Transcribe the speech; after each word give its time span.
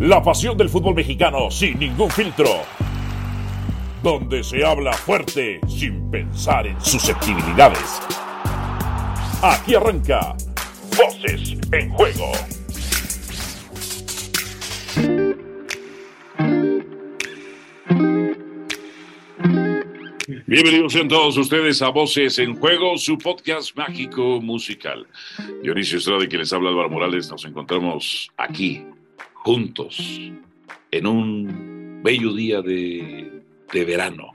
La 0.00 0.22
pasión 0.22 0.58
del 0.58 0.68
fútbol 0.68 0.94
mexicano 0.94 1.50
sin 1.50 1.78
ningún 1.78 2.10
filtro. 2.10 2.50
Donde 4.02 4.44
se 4.44 4.62
habla 4.62 4.92
fuerte 4.92 5.58
sin 5.66 6.10
pensar 6.10 6.66
en 6.66 6.78
susceptibilidades. 6.82 8.02
Aquí 9.42 9.74
arranca 9.74 10.36
Voces 10.98 11.56
en 11.72 11.90
Juego. 11.94 12.30
Bienvenidos 20.46 20.92
sean 20.92 21.08
todos 21.08 21.38
ustedes 21.38 21.80
a 21.80 21.88
Voces 21.88 22.38
en 22.38 22.54
Juego, 22.54 22.98
su 22.98 23.16
podcast 23.16 23.74
mágico 23.74 24.42
musical. 24.42 25.06
Dionisio 25.62 25.96
Estrada 25.96 26.22
y 26.22 26.28
que 26.28 26.36
les 26.36 26.52
habla 26.52 26.68
Álvaro 26.68 26.90
Morales, 26.90 27.30
nos 27.30 27.46
encontramos 27.46 28.30
aquí, 28.36 28.84
juntos, 29.46 29.96
en 30.90 31.06
un 31.06 32.00
bello 32.02 32.32
día 32.32 32.62
de, 32.62 33.44
de 33.72 33.84
verano. 33.84 34.32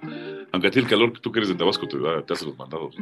Aunque 0.54 0.70
a 0.70 0.72
ti 0.72 0.80
el 0.80 0.88
calor, 0.88 1.12
tú 1.20 1.34
que 1.34 1.40
eres 1.40 1.50
de 1.50 1.56
Tabasco, 1.56 1.86
te, 1.86 1.98
te 1.98 2.34
hace 2.34 2.46
los 2.46 2.58
mandados. 2.58 2.96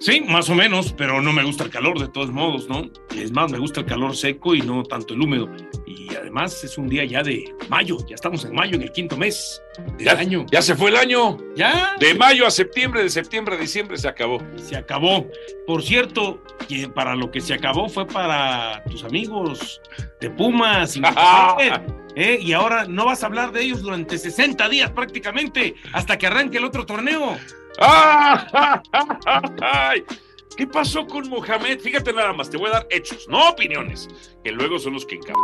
Sí, 0.00 0.22
más 0.26 0.48
o 0.48 0.54
menos, 0.54 0.94
pero 0.94 1.20
no 1.20 1.34
me 1.34 1.44
gusta 1.44 1.64
el 1.64 1.70
calor 1.70 1.98
de 1.98 2.08
todos 2.08 2.30
modos, 2.30 2.70
¿no? 2.70 2.90
Es 3.14 3.32
más, 3.32 3.52
me 3.52 3.58
gusta 3.58 3.80
el 3.80 3.86
calor 3.86 4.16
seco 4.16 4.54
y 4.54 4.62
no 4.62 4.82
tanto 4.84 5.12
el 5.12 5.20
húmedo. 5.20 5.50
Y 5.98 6.14
además 6.14 6.62
es 6.62 6.76
un 6.76 6.88
día 6.88 7.04
ya 7.04 7.22
de 7.22 7.54
mayo, 7.68 7.96
ya 8.06 8.14
estamos 8.14 8.44
en 8.44 8.54
mayo, 8.54 8.76
en 8.76 8.82
el 8.82 8.92
quinto 8.92 9.16
mes 9.16 9.62
del 9.96 10.06
Ya, 10.06 10.12
año. 10.12 10.44
ya 10.50 10.60
se 10.60 10.76
fue 10.76 10.90
el 10.90 10.96
año. 10.96 11.38
Ya 11.56 11.96
De 11.98 12.14
mayo 12.14 12.46
a 12.46 12.50
septiembre, 12.50 13.02
de 13.02 13.08
septiembre 13.10 13.56
a 13.56 13.58
diciembre 13.58 13.96
se 13.96 14.06
acabó. 14.06 14.38
se 14.56 14.76
acabó. 14.76 15.26
Por 15.66 15.82
cierto, 15.82 16.42
que 16.68 16.88
para 16.88 17.16
lo 17.16 17.30
que 17.30 17.40
se 17.40 17.54
acabó 17.54 17.88
fue 17.88 18.06
para 18.06 18.84
tus 18.84 19.04
amigos 19.04 19.80
de 20.20 20.30
Pumas 20.30 20.96
¿eh? 22.16 22.38
Y 22.40 22.52
ahora 22.52 22.84
no 22.86 23.06
vas 23.06 23.22
a 23.22 23.26
hablar 23.26 23.52
de 23.52 23.62
ellos 23.62 23.82
durante 23.82 24.18
60 24.18 24.68
días 24.68 24.90
prácticamente, 24.90 25.74
hasta 25.92 26.18
que 26.18 26.26
arranque 26.26 26.58
el 26.58 26.64
otro 26.64 26.84
torneo. 26.86 27.36
¡Ay! 27.78 30.04
¿Qué 30.56 30.66
pasó 30.66 31.06
con 31.06 31.28
Mohamed? 31.28 31.80
Fíjate 31.80 32.12
nada 32.14 32.32
más, 32.32 32.48
te 32.48 32.56
voy 32.56 32.68
a 32.68 32.74
dar 32.74 32.86
hechos, 32.90 33.26
no 33.28 33.50
opiniones, 33.50 34.08
que 34.42 34.52
luego 34.52 34.78
son 34.78 34.94
los 34.94 35.04
que 35.04 35.16
encaban 35.16 35.36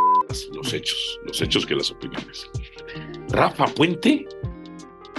los 0.55 0.73
hechos, 0.73 1.21
los 1.27 1.41
hechos 1.41 1.67
que 1.67 1.75
las 1.75 1.91
opiniones. 1.91 2.51
Rafa 3.31 3.67
Puente 3.67 4.27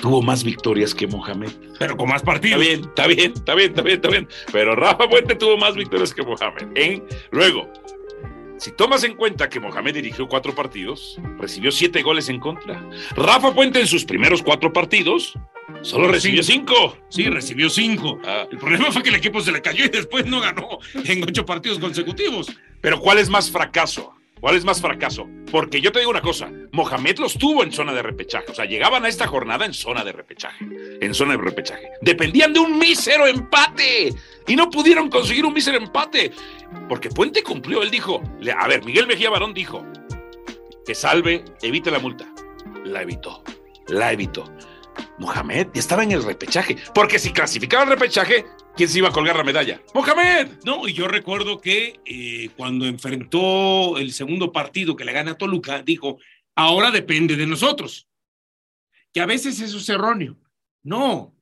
tuvo 0.02 0.22
más 0.22 0.44
victorias 0.44 0.94
que 0.94 1.08
Mohamed. 1.08 1.52
Pero 1.80 1.96
con 1.98 2.08
más 2.10 2.18
Está 2.22 2.32
partidos. 2.34 2.60
bien, 2.62 2.82
está 2.82 3.08
bien, 3.08 3.34
está 3.36 3.56
bien, 3.56 3.70
está 3.70 3.82
bien, 3.82 3.96
está 3.96 4.10
bien. 4.10 4.28
Pero 4.52 4.76
Rafa 4.76 5.08
Puente 5.10 5.36
tuvo 5.36 5.58
más 5.58 5.76
victorias 5.76 6.14
que 6.14 6.24
Mohamed. 6.24 6.68
¿eh? 6.76 7.02
Luego, 7.32 7.72
si 8.58 8.72
tomas 8.72 9.04
en 9.04 9.16
cuenta 9.16 9.50
que 9.50 9.60
Mohamed 9.60 9.96
dirigió 9.96 10.28
cuatro 10.28 10.54
partidos, 10.54 11.20
recibió 11.40 11.72
siete 11.72 12.02
goles 12.02 12.30
en 12.30 12.40
contra. 12.40 12.82
Rafa 13.16 13.54
Puente 13.54 13.80
en 13.80 13.88
sus 13.88 14.06
primeros 14.06 14.42
cuatro 14.44 14.72
partidos 14.72 15.34
solo 15.82 16.08
recibió 16.10 16.44
cinco. 16.44 16.98
Sí, 17.10 17.24
recibió 17.30 17.70
cinco. 17.70 18.20
Ah, 18.26 18.46
El 18.52 18.58
problema 18.58 18.92
fue 18.92 19.02
que 19.04 19.10
el 19.10 19.16
equipo 19.16 19.42
se 19.42 19.52
le 19.52 19.62
cayó 19.62 19.86
y 19.86 19.90
después 19.90 20.26
no 20.26 20.40
ganó 20.42 20.80
en 21.06 21.24
ocho 21.24 21.46
partidos 21.46 21.80
consecutivos. 21.80 22.48
pero 22.82 23.00
¿cuál 23.00 23.18
es 23.20 23.30
más 23.30 23.50
fracaso? 23.50 24.14
¿Cuál 24.44 24.58
es 24.58 24.66
más 24.66 24.82
fracaso? 24.82 25.26
Porque 25.50 25.80
yo 25.80 25.94
te 25.94 26.00
digo 26.00 26.12
una 26.12 26.20
cosa, 26.20 26.52
Mohamed 26.74 27.18
los 27.20 27.38
tuvo 27.38 27.64
en 27.64 27.72
zona 27.72 27.94
de 27.94 28.02
repechaje, 28.02 28.52
o 28.52 28.54
sea, 28.54 28.66
llegaban 28.66 29.06
a 29.06 29.08
esta 29.08 29.26
jornada 29.26 29.66
en 29.66 29.74
zona 29.74 30.04
de 30.04 30.12
repechaje, 30.12 30.66
en 31.00 31.14
zona 31.14 31.38
de 31.38 31.44
repechaje. 31.44 31.88
Dependían 32.02 32.52
de 32.52 32.60
un 32.60 32.78
mísero 32.78 33.26
empate 33.26 34.14
y 34.46 34.56
no 34.58 34.70
pudieron 34.70 35.10
conseguir 35.10 35.46
un 35.46 35.54
mísero 35.54 35.78
empate, 35.78 36.34
porque 36.90 37.08
Puente 37.08 37.42
cumplió, 37.42 37.84
él 37.84 37.90
dijo, 37.90 38.22
a 38.60 38.68
ver, 38.68 38.84
Miguel 38.84 39.08
Mejía 39.08 39.30
Barón 39.30 39.54
dijo 39.54 39.88
que 40.86 40.94
salve, 40.94 41.46
evite 41.62 41.90
la 41.90 42.00
multa. 42.00 42.30
La 42.84 43.02
evitó, 43.02 43.46
la 43.88 44.12
evitó. 44.12 44.44
Mohamed 45.20 45.68
estaba 45.74 46.04
en 46.04 46.12
el 46.12 46.22
repechaje, 46.22 46.76
porque 46.94 47.18
si 47.18 47.32
clasificaba 47.32 47.84
el 47.84 47.92
repechaje, 47.92 48.44
¿quién 48.76 48.90
se 48.90 49.00
iba 49.00 49.10
a 49.10 49.12
colgar 49.12 49.36
la 49.36 49.44
medalla? 49.44 49.82
Mohamed. 49.94 50.48
No, 50.66 50.88
y 50.88 50.94
yo 50.94 51.08
recuerdo 51.08 51.60
que 51.60 52.00
eh, 52.06 52.50
cuando 52.56 52.86
enfrentó 52.86 53.98
el 53.98 54.12
segundo 54.14 54.52
partido 54.52 54.96
que 54.96 55.06
le 55.06 55.14
gana 55.14 55.36
Toluca, 55.36 55.82
dijo, 55.82 56.20
ahora 56.56 56.92
depende 56.92 57.36
de 57.36 57.48
nosotros. 57.48 58.08
Que 59.12 59.22
a 59.22 59.26
veces 59.26 59.60
eso 59.60 59.78
es 59.78 59.90
erróneo. 59.90 60.38
No, 60.84 61.34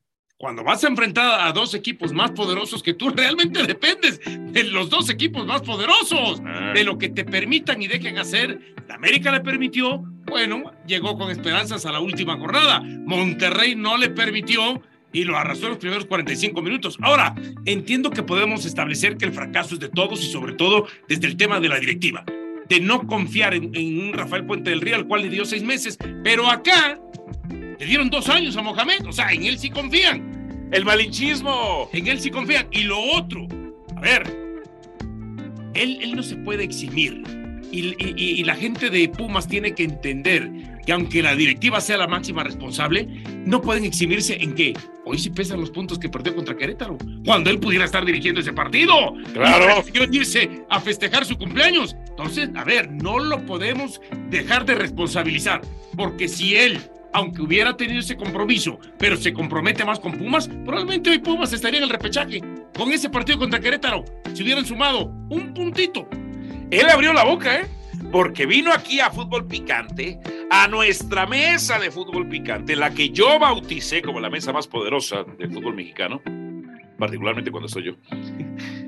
cuando 0.42 0.64
vas 0.64 0.84
a 0.84 0.88
enfrentar 0.88 1.48
a 1.48 1.52
dos 1.52 1.76
equipos 1.76 2.14
más 2.14 2.32
poderosos 2.32 2.82
que 2.82 2.96
tú, 2.96 3.12
realmente 3.12 3.62
dependes 3.68 4.20
de 4.26 4.64
los 4.64 4.90
dos 4.90 5.08
equipos 5.12 5.46
más 5.46 5.62
poderosos, 5.62 6.42
de 6.74 6.84
lo 6.84 6.98
que 6.98 7.10
te 7.10 7.24
permitan 7.24 7.80
y 7.80 7.88
dejen 7.88 8.18
hacer. 8.18 8.74
La 8.88 8.96
América 8.96 9.32
le 9.32 9.42
permitió, 9.42 10.00
bueno, 10.26 10.72
llegó 10.88 11.16
con 11.16 11.30
esperanzas 11.30 11.86
a 11.86 11.92
la 11.92 12.00
última 12.00 12.40
jornada. 12.40 12.82
Monterrey 12.82 13.76
no 13.76 13.98
le 13.98 14.10
permitió 14.10 14.82
y 15.14 15.24
lo 15.24 15.38
arrastró 15.38 15.68
en 15.68 15.72
los 15.74 15.80
primeros 15.80 16.06
45 16.06 16.62
minutos. 16.62 16.98
Ahora, 17.02 17.36
entiendo 17.66 18.10
que 18.12 18.24
podemos 18.24 18.66
establecer 18.66 19.18
que 19.18 19.26
el 19.26 19.34
fracaso 19.34 19.76
es 19.76 19.80
de 19.80 19.90
todos 19.90 20.24
y 20.24 20.32
sobre 20.32 20.54
todo 20.54 20.88
desde 21.08 21.28
el 21.28 21.38
tema 21.38 21.60
de 21.60 21.70
la 21.70 21.80
directiva, 21.80 22.24
de 22.70 22.80
no 22.80 23.06
confiar 23.06 23.54
en, 23.54 23.76
en 23.76 24.00
un 24.08 24.14
Rafael 24.14 24.46
Puente 24.46 24.70
del 24.70 24.82
Río, 24.82 24.96
al 24.96 25.08
cual 25.08 25.24
le 25.24 25.30
dio 25.30 25.46
seis 25.46 25.64
meses, 25.64 25.98
pero 26.24 26.50
acá 26.50 27.00
le 27.50 27.86
dieron 27.86 28.10
dos 28.10 28.30
años 28.30 28.56
a 28.58 28.62
Mohamed, 28.62 29.08
o 29.08 29.12
sea, 29.12 29.32
en 29.32 29.44
él 29.44 29.58
sí 29.58 29.70
confían, 29.70 30.70
El 30.72 30.86
malinchismo. 30.86 31.90
en 31.92 32.08
él 32.08 32.20
sí 32.20 32.30
confían. 32.30 32.68
Y 32.72 32.84
lo 32.84 33.00
otro, 33.00 33.48
a 33.98 34.00
ver, 34.02 34.24
él, 35.74 35.98
él 36.02 36.16
no 36.16 36.24
se 36.24 36.36
puede 36.38 36.64
eximir. 36.64 37.41
Y, 37.72 37.96
y- 37.98 38.14
y- 38.18 38.44
la 38.44 38.56
gente 38.56 38.90
de 38.90 39.08
Pumas 39.10 39.48
tiene 39.48 39.74
que 39.74 39.84
entender 39.84 40.52
que 40.86 40.92
aunque 40.92 41.22
la 41.22 41.36
directiva 41.36 41.80
sea 41.80 41.98
la 41.98 42.08
máxima 42.08 42.44
responsable, 42.44 43.08
no 43.46 43.62
pueden 43.62 43.86
eximirse 43.86 44.38
en 44.42 44.54
que 44.56 44.74
hoy 45.06 45.18
sí 45.18 45.30
pesan 45.30 45.60
los 45.62 45.72
puntos 45.72 45.98
que 45.98 46.10
perdió 46.10 46.36
contra 46.36 46.56
Querétaro, 46.58 46.98
cuando 47.26 47.50
él 47.50 47.60
pudiera 47.60 47.86
estar 47.86 48.04
dirigiendo 48.06 48.42
ese 48.42 48.52
partido. 48.54 49.14
Claro. 49.34 49.84
Y 49.94 50.18
irse 50.18 50.64
a 50.70 50.80
festejar 50.82 51.26
su 51.26 51.38
cumpleaños. 51.38 51.96
Entonces, 52.10 52.50
a 52.56 52.64
ver, 52.66 52.92
no 52.92 53.20
lo 53.20 53.46
podemos 53.46 54.02
dejar 54.30 54.66
de 54.66 54.76
responsabilizar, 54.76 55.62
porque 55.96 56.28
si 56.28 56.56
él, 56.56 56.78
aunque 57.14 57.42
hubiera 57.42 57.78
tenido 57.78 58.00
ese 58.00 58.18
compromiso, 58.18 58.80
pero 58.98 59.16
se 59.18 59.32
compromete 59.34 59.86
más 59.86 60.00
con 60.00 60.14
Pumas, 60.18 60.48
probablemente 60.66 61.10
hoy 61.10 61.20
Pumas 61.20 61.54
estaría 61.54 61.78
en 61.78 61.84
el 61.86 61.90
repechaje. 61.90 62.42
Con 62.76 62.92
ese 62.92 63.10
partido 63.10 63.38
contra 63.40 63.60
Querétaro, 63.60 64.04
si 64.34 64.44
hubieran 64.44 64.66
sumado 64.66 65.06
un 65.30 65.54
puntito. 65.54 66.08
Él 66.72 66.90
abrió 66.90 67.14
la 67.14 67.24
boca, 67.26 67.60
¿eh? 67.62 67.66
Porque 68.12 68.46
vino 68.46 68.72
aquí 68.74 69.00
a 69.00 69.12
Fútbol 69.12 69.46
Picante, 69.48 70.20
a 70.50 70.68
nuestra 70.68 71.26
mesa 71.28 71.78
de 71.80 71.92
fútbol 71.92 72.28
picante, 72.28 72.76
la 72.76 72.90
que 72.94 73.10
yo 73.10 73.40
bauticé 73.40 74.02
como 74.02 74.20
la 74.20 74.30
mesa 74.30 74.52
más 74.52 74.68
poderosa 74.68 75.24
del 75.38 75.52
fútbol 75.54 75.76
mexicano, 75.76 76.22
particularmente 76.98 77.52
cuando 77.52 77.70
soy 77.70 77.84
yo. 77.84 77.94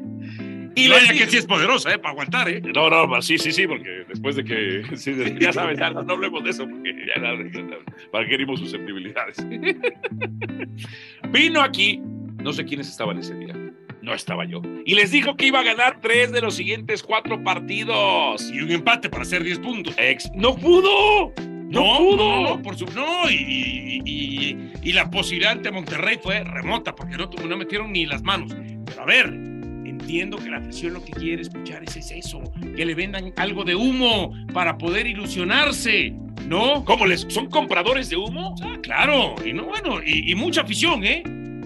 Y 0.76 0.88
dije- 0.88 1.14
que 1.20 1.28
sí 1.28 1.38
es 1.38 1.46
poderosa, 1.46 1.94
¿eh? 1.94 2.00
Para 2.00 2.14
aguantar, 2.14 2.50
¿eh? 2.50 2.60
No, 2.74 2.90
no, 2.90 3.22
sí, 3.22 3.38
sí, 3.38 3.52
sí, 3.52 3.68
porque 3.68 4.06
después 4.10 4.36
de 4.36 4.44
que, 4.44 4.84
sí, 4.98 5.14
ya 5.40 5.54
sabes, 5.54 5.78
ya 5.78 5.92
no, 5.92 6.02
no 6.02 6.14
hablemos 6.14 6.44
de 6.44 6.50
eso, 6.50 6.68
porque 6.68 6.92
ya 7.16 7.22
nada, 7.22 7.38
ya 7.54 7.62
nada, 7.62 7.78
para 8.12 8.26
qué 8.28 8.34
herimos 8.34 8.60
susceptibilidades. 8.60 9.38
Vino 11.32 11.62
aquí, 11.62 12.02
no 12.42 12.52
sé 12.54 12.66
quiénes 12.66 12.90
estaban 12.90 13.20
ese 13.20 13.36
día, 13.36 13.54
no 14.04 14.14
estaba 14.14 14.46
yo, 14.46 14.62
y 14.86 14.96
les 14.96 15.12
dijo 15.12 15.36
que 15.38 15.48
iba 15.48 15.62
a 15.62 15.64
ganar 15.64 16.00
tres 16.02 16.32
de 16.32 16.42
los 16.42 16.56
siguientes 16.56 17.02
cuatro 17.02 17.42
partidos. 17.44 18.52
Y 18.52 18.60
un 18.62 18.70
empate 18.72 19.10
para 19.10 19.24
hacer 19.24 19.44
10 19.44 19.60
puntos. 19.60 19.96
Ex, 19.98 20.30
no 20.36 20.56
pudo, 20.56 21.34
no, 21.40 21.98
pudo. 21.98 22.18
no, 22.18 22.42
no, 22.58 22.62
por 22.62 22.78
su, 22.78 22.86
no, 22.88 23.30
y, 23.30 23.34
y- 23.36 24.02
y- 24.06 24.72
y 24.84 24.92
la 24.92 25.10
posibilidad 25.10 25.54
ante 25.54 25.72
Monterrey 25.72 26.18
fue 26.22 26.44
remota, 26.44 26.94
porque 26.94 27.16
no, 27.18 27.30
no 27.48 27.58
metieron 27.58 27.92
ni 27.94 28.06
las 28.06 28.22
manos. 28.22 28.54
Pero 28.86 29.02
a 29.02 29.06
ver, 29.06 29.28
entiendo 29.28 30.38
que 30.38 30.50
la 30.50 30.58
afición 30.58 30.94
lo 30.94 31.04
que 31.04 31.14
quiere 31.14 31.42
escuchar 31.42 31.84
es, 31.84 31.96
es 31.96 32.12
eso, 32.12 32.42
que 32.76 32.86
le 32.86 32.94
vendan 32.96 33.32
algo 33.38 33.64
de 33.64 33.76
humo 33.76 34.34
para 34.54 34.78
poder 34.78 35.08
ilusionarse, 35.08 36.14
¿no? 36.48 36.84
¿Cómo 36.84 37.06
les 37.06 37.22
son 37.30 37.50
compradores 37.50 38.10
de 38.10 38.18
humo? 38.18 38.54
Ah, 38.62 38.78
claro, 38.84 39.36
y 39.46 39.54
no, 39.54 39.64
bueno, 39.64 40.02
y, 40.06 40.30
y 40.32 40.36
mucha 40.36 40.62
afición, 40.62 41.06
¿eh? 41.06 41.24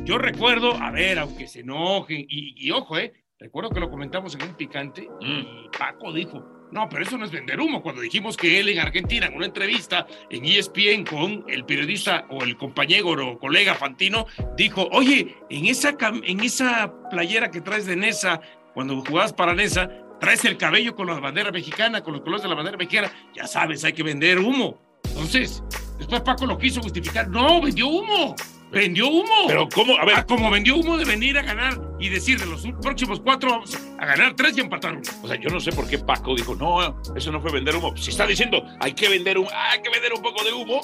Yo 0.07 0.17
recuerdo, 0.17 0.73
a 0.73 0.89
ver, 0.89 1.19
aunque 1.19 1.49
se 1.49 1.59
enojen, 1.59 2.25
y, 2.29 2.55
y 2.65 2.71
ojo, 2.71 2.97
¿eh? 2.97 3.11
Recuerdo 3.37 3.71
que 3.71 3.81
lo 3.81 3.89
comentamos 3.89 4.33
en 4.35 4.43
un 4.43 4.55
picante 4.55 5.05
y 5.19 5.67
Paco 5.77 6.13
dijo, 6.13 6.41
no, 6.71 6.87
pero 6.87 7.03
eso 7.03 7.17
no 7.17 7.25
es 7.25 7.31
vender 7.31 7.59
humo. 7.59 7.83
Cuando 7.83 7.99
dijimos 7.99 8.37
que 8.37 8.57
él 8.57 8.69
en 8.69 8.79
Argentina, 8.79 9.25
en 9.25 9.35
una 9.35 9.47
entrevista 9.47 10.07
en 10.29 10.45
ESPN 10.45 11.03
con 11.03 11.43
el 11.49 11.65
periodista 11.65 12.25
o 12.29 12.41
el 12.41 12.55
compañero 12.55 13.09
o 13.09 13.37
colega 13.37 13.75
Fantino, 13.75 14.27
dijo, 14.55 14.87
oye, 14.93 15.35
en 15.49 15.65
esa, 15.65 15.97
en 15.99 16.39
esa 16.39 16.93
playera 17.09 17.51
que 17.51 17.59
traes 17.59 17.85
de 17.85 17.97
Nesa, 17.97 18.39
cuando 18.73 19.03
jugabas 19.03 19.33
para 19.33 19.53
Nesa, 19.53 19.89
traes 20.21 20.45
el 20.45 20.55
cabello 20.55 20.95
con 20.95 21.07
la 21.07 21.19
bandera 21.19 21.51
mexicana, 21.51 22.01
con 22.01 22.13
los 22.13 22.21
colores 22.21 22.43
de 22.43 22.47
la 22.47 22.55
bandera 22.55 22.77
mexicana, 22.77 23.11
ya 23.35 23.45
sabes, 23.45 23.83
hay 23.83 23.91
que 23.91 24.03
vender 24.03 24.39
humo. 24.39 24.79
Entonces, 25.03 25.61
después 25.97 26.21
Paco 26.21 26.45
lo 26.45 26.57
quiso 26.57 26.81
justificar, 26.81 27.27
no, 27.27 27.61
vendió 27.61 27.89
humo. 27.89 28.37
Vendió 28.71 29.07
humo. 29.07 29.47
Pero 29.47 29.69
¿cómo? 29.73 29.97
A 29.97 30.05
ver. 30.05 30.15
Ah, 30.17 30.25
como 30.25 30.49
vendió 30.49 30.75
humo 30.75 30.97
de 30.97 31.05
venir 31.05 31.37
a 31.37 31.41
ganar 31.41 31.79
y 31.99 32.09
decir 32.09 32.39
de 32.39 32.45
los 32.45 32.63
próximos 32.81 33.19
cuatro 33.21 33.49
vamos 33.49 33.77
a 33.97 34.05
ganar 34.05 34.35
tres 34.35 34.57
y 34.57 34.61
empatar 34.61 34.93
uno. 34.93 35.01
O 35.23 35.27
sea, 35.27 35.37
yo 35.37 35.49
no 35.49 35.59
sé 35.59 35.71
por 35.71 35.87
qué 35.87 35.97
Paco 35.97 36.35
dijo, 36.35 36.55
no, 36.55 37.01
eso 37.15 37.31
no 37.31 37.41
fue 37.41 37.51
vender 37.51 37.75
humo. 37.75 37.95
Si 37.95 38.11
está 38.11 38.27
diciendo, 38.27 38.63
hay 38.79 38.93
que 38.93 39.09
vender 39.09 39.37
humo, 39.37 39.49
hay 39.53 39.81
que 39.81 39.89
vender 39.89 40.13
un 40.13 40.21
poco 40.21 40.43
de 40.43 40.53
humo, 40.53 40.81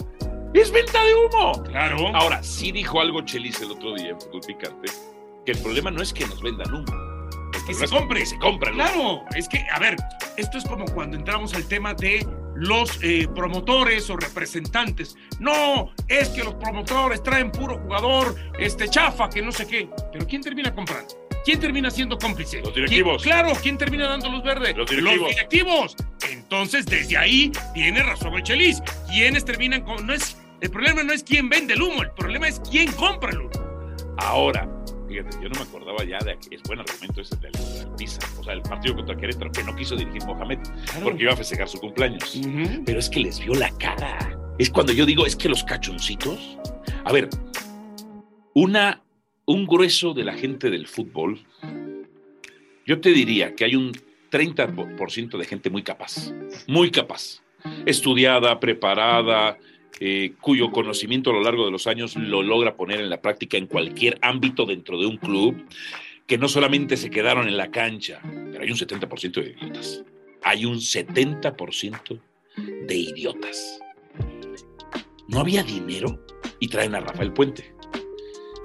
es 0.53 0.71
venta 0.71 1.03
de 1.03 1.13
humo. 1.13 1.63
Claro. 1.63 2.07
Ahora, 2.15 2.41
sí 2.41 2.71
dijo 2.71 3.01
algo 3.01 3.21
Chelis 3.21 3.59
el 3.62 3.71
otro 3.71 3.94
día 3.95 4.09
en 4.09 4.19
Fútbol 4.19 4.41
Picante, 4.45 4.91
que 5.45 5.51
el 5.51 5.57
problema 5.59 5.91
no 5.91 6.01
es 6.01 6.13
que 6.13 6.25
nos 6.25 6.41
vendan 6.41 6.74
humo. 6.74 7.13
Es 7.53 7.63
que 7.63 7.74
se 7.74 7.88
compre. 7.88 8.21
Que 8.21 8.25
se 8.25 8.39
compra. 8.39 8.71
el. 8.71 8.77
Claro, 8.77 9.24
es 9.35 9.47
que, 9.47 9.65
a 9.71 9.80
ver, 9.80 9.95
esto 10.38 10.57
es 10.57 10.63
como 10.65 10.85
cuando 10.85 11.18
entramos 11.18 11.53
al 11.53 11.68
tema 11.68 11.94
de 11.94 12.25
los 12.56 13.00
eh, 13.02 13.28
promotores 13.34 14.10
o 14.10 14.18
representantes. 14.18 15.16
No, 15.40 15.92
es 16.08 16.30
que 16.30 16.44
los 16.44 16.54
promotores 16.56 17.22
traen 17.24 17.52
puro 17.52 17.80
jugador, 17.80 18.36
este 18.60 18.88
chafa, 18.90 19.30
que 19.30 19.42
no 19.42 19.52
sé 19.52 19.68
qué. 19.68 19.90
Pero 20.12 20.26
¿quién 20.28 20.42
termina 20.42 20.74
comprando? 20.74 21.16
¿Quién 21.46 21.60
termina 21.60 21.92
siendo 21.92 22.18
cómplice? 22.18 22.62
Los 22.62 22.74
directivos. 22.74 23.22
¿Quién- 23.22 23.36
claro, 23.36 23.58
¿quién 23.62 23.78
termina 23.78 24.08
dando 24.08 24.30
luz 24.30 24.44
verde? 24.44 24.74
Los 24.74 24.90
directivos. 24.90 25.30
directivos. 25.30 25.96
Entonces, 26.32 26.86
desde 26.86 27.18
ahí 27.18 27.52
tiene 27.74 28.02
razón 28.02 28.34
el 28.36 28.44
Chelis. 28.44 28.82
¿Quiénes 29.10 29.44
terminan 29.44 29.82
con.? 29.82 30.08
No 30.08 30.14
es, 30.14 30.38
el 30.62 30.70
problema 30.72 31.04
no 31.04 31.12
es 31.12 31.22
quién 31.24 31.50
vende 31.50 31.74
el 31.74 31.82
humo, 31.82 32.02
el 32.04 32.12
problema 32.12 32.48
es 32.48 32.62
quién 32.72 32.90
compra 32.94 33.32
el 33.32 33.40
humo. 33.40 33.52
Ahora, 34.18 34.70
fíjate, 35.13 35.38
yo 35.42 35.50
no 35.50 35.60
me 35.60 35.62
acordaba 35.62 36.04
ya 36.04 36.18
de 36.19 36.38
que 36.38 36.56
es 36.56 36.63
buen 36.63 36.80
argumento 36.80 37.21
ese 37.21 37.36
del, 37.38 37.51
del 37.51 37.95
Pisa, 37.95 38.19
o 38.39 38.44
sea, 38.44 38.54
el 38.54 38.62
partido 38.62 38.95
contra 38.95 39.15
Querétaro, 39.15 39.51
que 39.51 39.63
no 39.63 39.75
quiso 39.75 39.95
dirigir 39.95 40.24
Mohamed 40.25 40.60
porque 41.04 41.24
iba 41.24 41.33
a 41.33 41.36
festejar 41.36 41.69
su 41.69 41.80
cumpleaños. 41.80 42.36
Ujú. 42.36 42.83
Pero 42.86 43.00
es 43.00 43.10
que 43.10 43.19
les 43.19 43.39
vio 43.39 43.54
la 43.54 43.69
cara. 43.77 44.38
Es 44.57 44.69
cuando 44.69 44.92
yo 44.92 45.06
digo, 45.06 45.25
es 45.25 45.36
que 45.36 45.50
los 45.50 45.63
cachoncitos. 45.63 46.57
A 47.06 47.12
ver, 47.12 47.30
una, 48.56 49.04
un 49.45 49.68
grueso 49.68 50.13
de 50.13 50.24
la 50.24 50.33
gente 50.33 50.69
del 50.69 50.88
fútbol, 50.88 51.39
yo 52.86 53.00
te 53.00 53.12
diría 53.12 53.56
que 53.56 53.66
hay 53.66 53.75
un 53.75 53.92
30% 54.31 55.38
de 55.38 55.45
gente 55.45 55.69
muy 55.69 55.83
capaz, 55.83 56.31
muy 56.68 56.89
capaz, 56.89 57.44
estudiada, 57.86 58.59
preparada, 58.59 59.57
eh, 60.00 60.34
cuyo 60.42 60.72
conocimiento 60.72 61.30
a 61.30 61.34
lo 61.34 61.42
largo 61.42 61.66
de 61.66 61.72
los 61.72 61.88
años 61.88 62.16
lo 62.16 62.42
logra 62.44 62.75
poner 62.75 63.00
en 63.00 63.10
la 63.10 63.22
práctica 63.22 63.57
en 63.57 63.68
cualquier 63.68 64.18
ámbito 64.22 64.66
dentro 64.66 64.98
de 65.00 65.06
un 65.06 65.18
club, 65.18 65.66
que 66.28 66.38
no 66.38 66.48
solamente 66.48 66.98
se 66.98 67.10
quedaron 67.10 67.48
en 67.48 67.57
la 67.57 67.69
cancha, 67.72 68.22
pero 68.24 68.63
hay 68.63 68.72
un 68.72 68.78
70% 68.78 69.31
de 69.34 69.51
idiotas. 69.51 70.04
Hay 70.42 70.66
un 70.66 70.75
70% 70.78 72.19
de 72.86 72.95
idiotas. 72.95 73.80
No 75.28 75.40
había 75.40 75.63
dinero 75.63 76.19
y 76.60 76.68
traen 76.68 76.95
a 76.95 77.00
Rafael 77.00 77.31
Puente. 77.34 77.74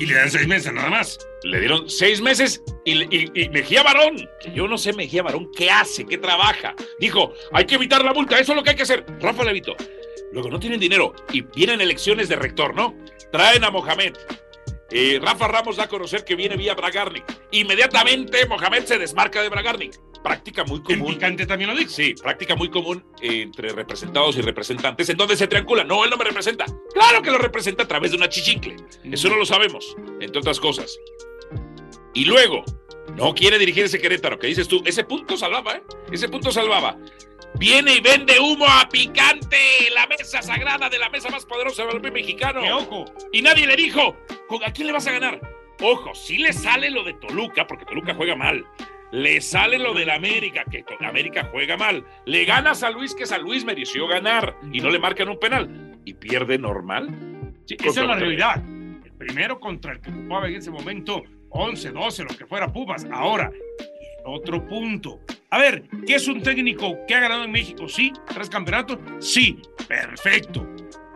Y 0.00 0.06
le 0.06 0.14
dan 0.14 0.30
seis 0.30 0.46
meses 0.46 0.72
nada 0.72 0.90
más. 0.90 1.18
Le 1.42 1.58
dieron 1.60 1.88
seis 1.90 2.20
meses 2.20 2.62
y, 2.84 2.92
y- 3.16 3.30
y 3.34 3.48
Mejía 3.48 3.82
Barón, 3.82 4.28
que 4.40 4.52
yo 4.52 4.68
no 4.68 4.78
sé 4.78 4.92
Mejía 4.92 5.22
Barón 5.24 5.48
qué 5.56 5.70
hace, 5.70 6.04
qué 6.06 6.18
trabaja. 6.18 6.74
Dijo, 7.00 7.32
hay 7.52 7.64
que 7.64 7.74
evitar 7.76 8.04
la 8.04 8.12
multa, 8.12 8.38
eso 8.38 8.52
es 8.52 8.56
lo 8.56 8.62
que 8.62 8.70
hay 8.70 8.76
que 8.76 8.82
hacer. 8.82 9.04
Rafa 9.20 9.42
le 9.44 9.50
evitó. 9.50 9.74
Luego 10.32 10.50
no 10.50 10.60
tienen 10.60 10.80
dinero 10.80 11.14
y 11.32 11.42
vienen 11.42 11.80
elecciones 11.80 12.28
de 12.28 12.36
rector, 12.36 12.74
¿no? 12.74 12.94
Traen 13.32 13.64
a 13.64 13.70
Mohamed. 13.70 14.14
Eh, 14.90 15.18
Rafa 15.22 15.48
Ramos 15.48 15.76
da 15.76 15.84
a 15.84 15.88
conocer 15.88 16.24
que 16.24 16.34
viene 16.34 16.56
vía 16.56 16.74
Bragarnik. 16.74 17.24
Inmediatamente 17.50 18.46
Mohamed 18.46 18.84
se 18.84 18.98
desmarca 18.98 19.42
de 19.42 19.48
Bragarnik. 19.50 19.98
Práctica 20.22 20.64
muy 20.64 20.78
El 20.78 20.98
común. 20.98 21.14
picante 21.14 21.46
también 21.46 21.70
lo 21.70 21.76
dijo. 21.76 21.90
Sí, 21.90 22.14
práctica 22.14 22.56
muy 22.56 22.70
común 22.70 23.04
entre 23.20 23.68
representados 23.70 24.36
y 24.36 24.40
representantes, 24.40 25.08
en 25.08 25.16
donde 25.16 25.36
se 25.36 25.46
triangula. 25.46 25.84
No, 25.84 26.04
él 26.04 26.10
no 26.10 26.16
me 26.16 26.24
representa. 26.24 26.64
Claro 26.92 27.22
que 27.22 27.30
lo 27.30 27.38
representa 27.38 27.84
a 27.84 27.88
través 27.88 28.10
de 28.10 28.16
una 28.16 28.28
chichincle. 28.28 28.76
Eso 29.04 29.28
no 29.28 29.36
lo 29.36 29.46
sabemos, 29.46 29.94
entre 30.20 30.40
otras 30.40 30.58
cosas. 30.58 30.98
Y 32.14 32.24
luego, 32.24 32.64
no 33.14 33.34
quiere 33.34 33.58
dirigir 33.58 33.84
ese 33.84 34.00
Querétaro, 34.00 34.38
que 34.38 34.48
dices 34.48 34.66
tú, 34.66 34.82
ese 34.84 35.04
punto 35.04 35.36
salvaba, 35.36 35.76
¿eh? 35.76 35.82
Ese 36.10 36.28
punto 36.28 36.50
salvaba. 36.50 36.98
Viene 37.54 37.94
y 37.96 38.00
vende 38.00 38.38
humo 38.38 38.66
a 38.68 38.88
picante, 38.88 39.56
la 39.94 40.06
mesa 40.06 40.42
sagrada 40.42 40.88
de 40.88 40.98
la 40.98 41.08
mesa 41.08 41.28
más 41.30 41.44
poderosa 41.44 41.82
del 41.82 41.88
balompié 41.88 42.10
mexicano. 42.12 42.60
Ojo, 42.76 43.04
Y 43.32 43.42
nadie 43.42 43.66
le 43.66 43.74
dijo, 43.76 44.16
¿con- 44.48 44.62
¿a 44.64 44.72
quién 44.72 44.86
le 44.86 44.92
vas 44.92 45.06
a 45.06 45.12
ganar? 45.12 45.40
Ojo, 45.80 46.14
si 46.14 46.38
le 46.38 46.52
sale 46.52 46.90
lo 46.90 47.02
de 47.04 47.14
Toluca, 47.14 47.66
porque 47.66 47.84
Toluca 47.84 48.14
juega 48.14 48.36
mal. 48.36 48.64
Le 49.10 49.40
sale 49.40 49.78
lo 49.78 49.94
del 49.94 50.10
América, 50.10 50.64
que 50.70 50.84
América 51.00 51.48
juega 51.50 51.76
mal. 51.76 52.04
Le 52.26 52.44
gana 52.44 52.72
a 52.72 52.74
San 52.74 52.92
Luis, 52.94 53.14
que 53.14 53.26
San 53.26 53.42
Luis 53.42 53.64
mereció 53.64 54.06
ganar 54.06 54.56
y 54.72 54.80
no 54.80 54.90
le 54.90 54.98
marcan 54.98 55.28
un 55.28 55.38
penal. 55.38 55.96
Y 56.04 56.14
pierde 56.14 56.58
normal. 56.58 57.08
sí, 57.64 57.76
esa 57.80 58.02
es 58.02 58.06
la 58.06 58.16
realidad. 58.16 58.56
El 59.04 59.12
primero 59.16 59.58
contra 59.58 59.92
el 59.92 60.00
que 60.00 60.10
ocupaba 60.10 60.46
en 60.48 60.56
ese 60.56 60.70
momento 60.70 61.22
11, 61.50 61.90
12, 61.90 62.22
lo 62.24 62.36
que 62.36 62.44
fuera 62.46 62.70
Pumas. 62.72 63.06
Ahora, 63.10 63.50
otro 64.24 64.64
punto. 64.66 65.20
A 65.50 65.58
ver, 65.58 65.84
¿qué 66.06 66.16
es 66.16 66.28
un 66.28 66.42
técnico 66.42 66.98
que 67.06 67.14
ha 67.14 67.20
ganado 67.20 67.44
en 67.44 67.50
México? 67.52 67.88
Sí, 67.88 68.12
tres 68.34 68.50
campeonatos. 68.50 68.98
Sí, 69.20 69.60
perfecto. 69.86 70.68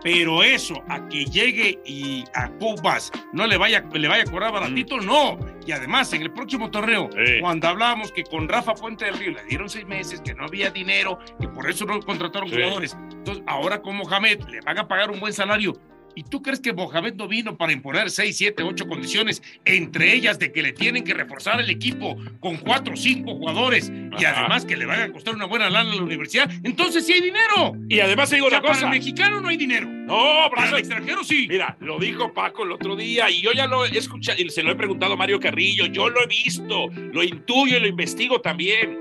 Pero 0.02 0.43
eso, 0.43 0.82
a 0.88 1.06
que 1.08 1.25
llegue 1.26 1.79
y 1.84 2.25
a 2.34 2.50
Pumas 2.58 3.12
no 3.32 3.46
le 3.46 3.56
vaya, 3.56 3.84
le 3.93 4.08
vaya 4.08 4.25
a 4.25 4.26
cobrar 4.26 4.52
baratito, 4.52 4.99
no. 5.00 5.38
Y 5.64 5.70
además, 5.70 6.12
en 6.12 6.23
el 6.23 6.32
próximo 6.32 6.70
torneo, 6.73 7.08
Sí. 7.25 7.38
cuando 7.40 7.69
hablábamos 7.69 8.11
que 8.11 8.25
con 8.25 8.49
Rafa 8.49 8.75
Puente 8.75 9.05
del 9.05 9.17
Río 9.17 9.31
le 9.31 9.44
dieron 9.44 9.69
seis 9.69 9.87
meses, 9.87 10.20
que 10.20 10.35
no 10.35 10.44
había 10.46 10.70
dinero, 10.70 11.19
que 11.40 11.46
por 11.46 11.70
eso 11.70 11.85
no 11.85 12.00
contrataron 12.00 12.49
Sí. 12.49 12.56
jugadores. 12.56 12.96
Entonces, 13.12 13.44
ahora 13.46 13.81
con 13.81 13.94
Mohamed 13.96 14.40
le 14.49 14.61
van 14.62 14.78
a 14.78 14.88
pagar 14.88 15.11
un 15.11 15.20
buen 15.20 15.32
salario. 15.32 15.75
¿Y 16.14 16.25
tú 16.25 16.43
crees 16.43 16.61
que 16.61 16.73
Mohamed 16.73 17.14
no 17.14 17.26
vino 17.26 17.56
para 17.56 17.73
imponer 17.73 18.11
seis, 18.11 18.37
siete, 18.37 18.62
ocho 18.62 18.87
condiciones, 18.87 19.43
entre 19.64 20.12
ellas 20.14 20.38
de 20.38 20.53
que 20.53 20.62
le 20.62 20.73
tienen 20.73 21.05
que 21.05 21.14
reforzar 21.14 21.61
el 21.61 21.70
equipo 21.70 22.17
con 22.41 22.56
cuatro 22.59 22.94
o 22.94 22.97
cinco 22.97 23.35
jugadores 23.35 23.91
y 24.19 24.25
Ajá. 24.25 24.41
además 24.41 24.64
que 24.67 24.76
le 24.76 24.85
van 24.85 25.00
a 25.00 25.12
costar 25.12 25.35
una 25.35 25.47
buena 25.47 25.70
lana 25.70 25.93
a 25.93 25.94
la 25.94 26.03
universidad? 26.03 26.50
Entonces 26.64 27.06
sí 27.06 27.14
hay 27.14 27.23
dinero. 27.23 27.73
Y 27.88 28.00
además 28.00 28.31
digo 28.31 28.47
O 28.47 28.50
sea, 28.50 28.59
una 28.59 28.62
para 28.69 28.75
cosa. 28.75 28.87
el 28.87 28.93
mexicano 28.93 29.41
no 29.41 29.49
hay 29.49 29.56
dinero. 29.56 29.87
No, 29.88 30.50
Para 30.55 30.69
el 30.69 30.76
extranjero 30.76 31.25
sí. 31.25 31.47
Mira, 31.49 31.76
lo 31.81 31.99
dijo 31.99 32.32
Paco 32.35 32.64
el 32.64 32.73
otro 32.73 32.94
día 32.97 33.31
y 33.31 33.41
yo 33.41 33.53
ya 33.53 33.67
lo 33.67 33.87
he 33.87 33.97
escuchado 33.97 34.41
y 34.43 34.50
se 34.50 34.62
lo 34.62 34.73
he 34.73 34.75
preguntado 34.76 35.14
a 35.14 35.17
Mario 35.17 35.41
Carrillo. 35.41 35.87
Yo 35.87 36.11
lo 36.11 36.23
he 36.23 36.26
visto, 36.26 36.88
lo 36.91 37.23
intuyo 37.23 37.76
y 37.79 37.81
lo 37.81 37.87
investigo 37.87 38.41
también. 38.41 38.99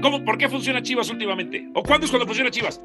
¿Cómo, 0.00 0.24
¿Por 0.24 0.36
qué 0.36 0.48
funciona 0.48 0.82
Chivas 0.82 1.10
últimamente? 1.10 1.68
¿O 1.74 1.82
cuándo 1.82 2.06
es 2.06 2.10
cuando 2.10 2.26
funciona 2.26 2.50
Chivas? 2.50 2.80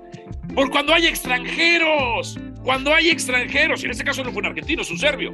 Por 0.53 0.69
cuando 0.69 0.93
hay 0.93 1.07
extranjeros. 1.07 2.39
Cuando 2.67 2.93
hay 2.93 3.07
extranjeros. 3.09 3.81
Y 3.81 3.85
en 3.85 3.91
este 3.91 4.03
caso 4.03 4.25
no 4.25 4.31
fue 4.33 4.39
un 4.41 4.47
argentino, 4.47 4.81
es 4.81 4.91
un 4.91 4.99
serbio. 4.99 5.33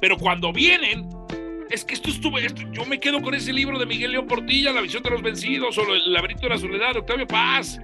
Pero 0.00 0.16
cuando 0.16 0.54
vienen, 0.54 1.06
es 1.68 1.84
que 1.84 1.92
esto 1.92 2.08
estuvo. 2.08 2.38
esto- 2.38 2.62
yo 2.72 2.86
me 2.86 2.98
quedo 2.98 3.20
con 3.20 3.34
ese 3.34 3.52
libro 3.52 3.78
de 3.78 3.84
Miguel 3.84 4.12
León 4.12 4.26
Portilla, 4.26 4.72
La 4.72 4.80
visión 4.80 5.02
de 5.02 5.10
los 5.10 5.20
vencidos, 5.20 5.76
o 5.76 5.82
El 5.94 6.10
laberinto 6.14 6.44
de 6.44 6.48
la 6.48 6.56
soledad, 6.56 6.94
de 6.94 7.00
Octavio 7.00 7.26
Paz. 7.26 7.78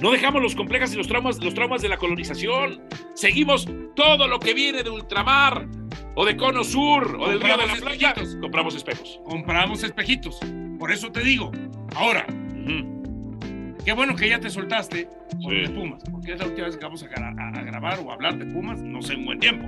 No 0.00 0.12
dejamos 0.12 0.40
los 0.42 0.54
complejos 0.56 0.94
y 0.94 0.96
los 0.96 1.06
traumas, 1.08 1.36
los 1.44 1.52
traumas 1.52 1.82
de 1.82 1.90
la 1.90 1.98
colonización. 1.98 2.80
Seguimos 3.14 3.68
todo 3.94 4.28
lo 4.28 4.40
que 4.40 4.54
viene 4.54 4.82
de 4.82 4.88
ultramar, 4.88 5.66
o 6.14 6.24
de 6.24 6.38
Cono 6.38 6.64
Sur, 6.64 7.18
o 7.20 7.28
del 7.28 7.38
río 7.38 7.58
de 7.58 7.66
la 7.66 7.74
playa. 7.74 8.12
espejitos. 8.12 8.36
Compramos 8.40 8.74
espejos. 8.76 9.20
Compramos 9.26 9.82
espejitos. 9.82 10.40
Por 10.78 10.90
eso 10.90 11.12
te 11.12 11.20
digo. 11.22 11.52
Ahora. 11.96 12.24
Qué 13.84 13.92
bueno 13.92 14.16
que 14.16 14.28
ya 14.28 14.38
te 14.40 14.48
soltaste 14.50 15.08
con 15.30 15.52
Sí. 15.52 15.60
de 15.62 15.68
Pumas. 15.70 16.02
Porque 16.10 16.32
es 16.32 16.38
la 16.38 16.46
última 16.46 16.66
vez 16.66 16.76
que 16.76 16.84
vamos 16.84 17.02
a, 17.02 17.08
gra- 17.08 17.58
a- 17.58 17.62
grabar 17.62 17.98
o 18.04 18.10
hablar 18.12 18.38
de 18.38 18.46
Pumas, 18.46 18.80
no 18.82 19.02
sé, 19.02 19.14
en 19.14 19.24
buen 19.24 19.38
tiempo. 19.40 19.66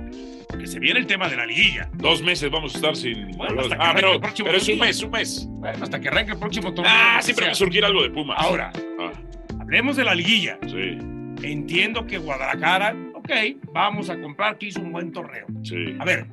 Porque 0.49 0.67
se 0.67 0.79
viene 0.79 0.99
el 0.99 1.07
tema 1.07 1.27
de 1.29 1.35
la 1.35 1.45
liguilla. 1.45 1.89
Dos 1.93 2.21
meses 2.21 2.49
vamos 2.49 2.73
a 2.73 2.77
estar 2.77 2.95
sin. 2.95 3.31
Bueno, 3.37 3.61
hasta 3.61 3.75
que 3.77 3.83
ah, 3.83 3.91
pero, 3.95 4.13
el 4.13 4.19
próximo 4.21 4.45
pero 4.47 4.57
es 4.57 4.67
un 4.69 4.79
mes, 4.79 5.03
un 5.03 5.11
mes. 5.11 5.47
Bueno, 5.49 5.83
hasta 5.83 5.99
que 5.99 6.07
arranque 6.07 6.31
el 6.33 6.39
próximo 6.39 6.73
torneo. 6.73 6.93
Ah, 6.95 7.19
siempre 7.21 7.45
va 7.45 7.51
a 7.51 7.55
surgir 7.55 7.83
algo 7.85 8.01
de 8.03 8.09
Pumas. 8.09 8.37
Ahora, 8.39 8.71
Ah, 8.99 9.11
hablemos 9.59 9.95
de 9.97 10.03
la 10.03 10.15
liguilla. 10.15 10.57
sí, 10.67 10.97
Entiendo 11.43 12.07
que 12.07 12.17
Guadalajara, 12.17 12.95
ok, 13.13 13.29
vamos 13.71 14.09
a 14.09 14.19
comprar 14.19 14.57
que 14.57 14.67
hizo 14.67 14.79
un 14.81 14.91
buen 14.91 15.11
torneo. 15.11 15.45
sí. 15.63 15.95
A 15.99 16.05
ver, 16.05 16.25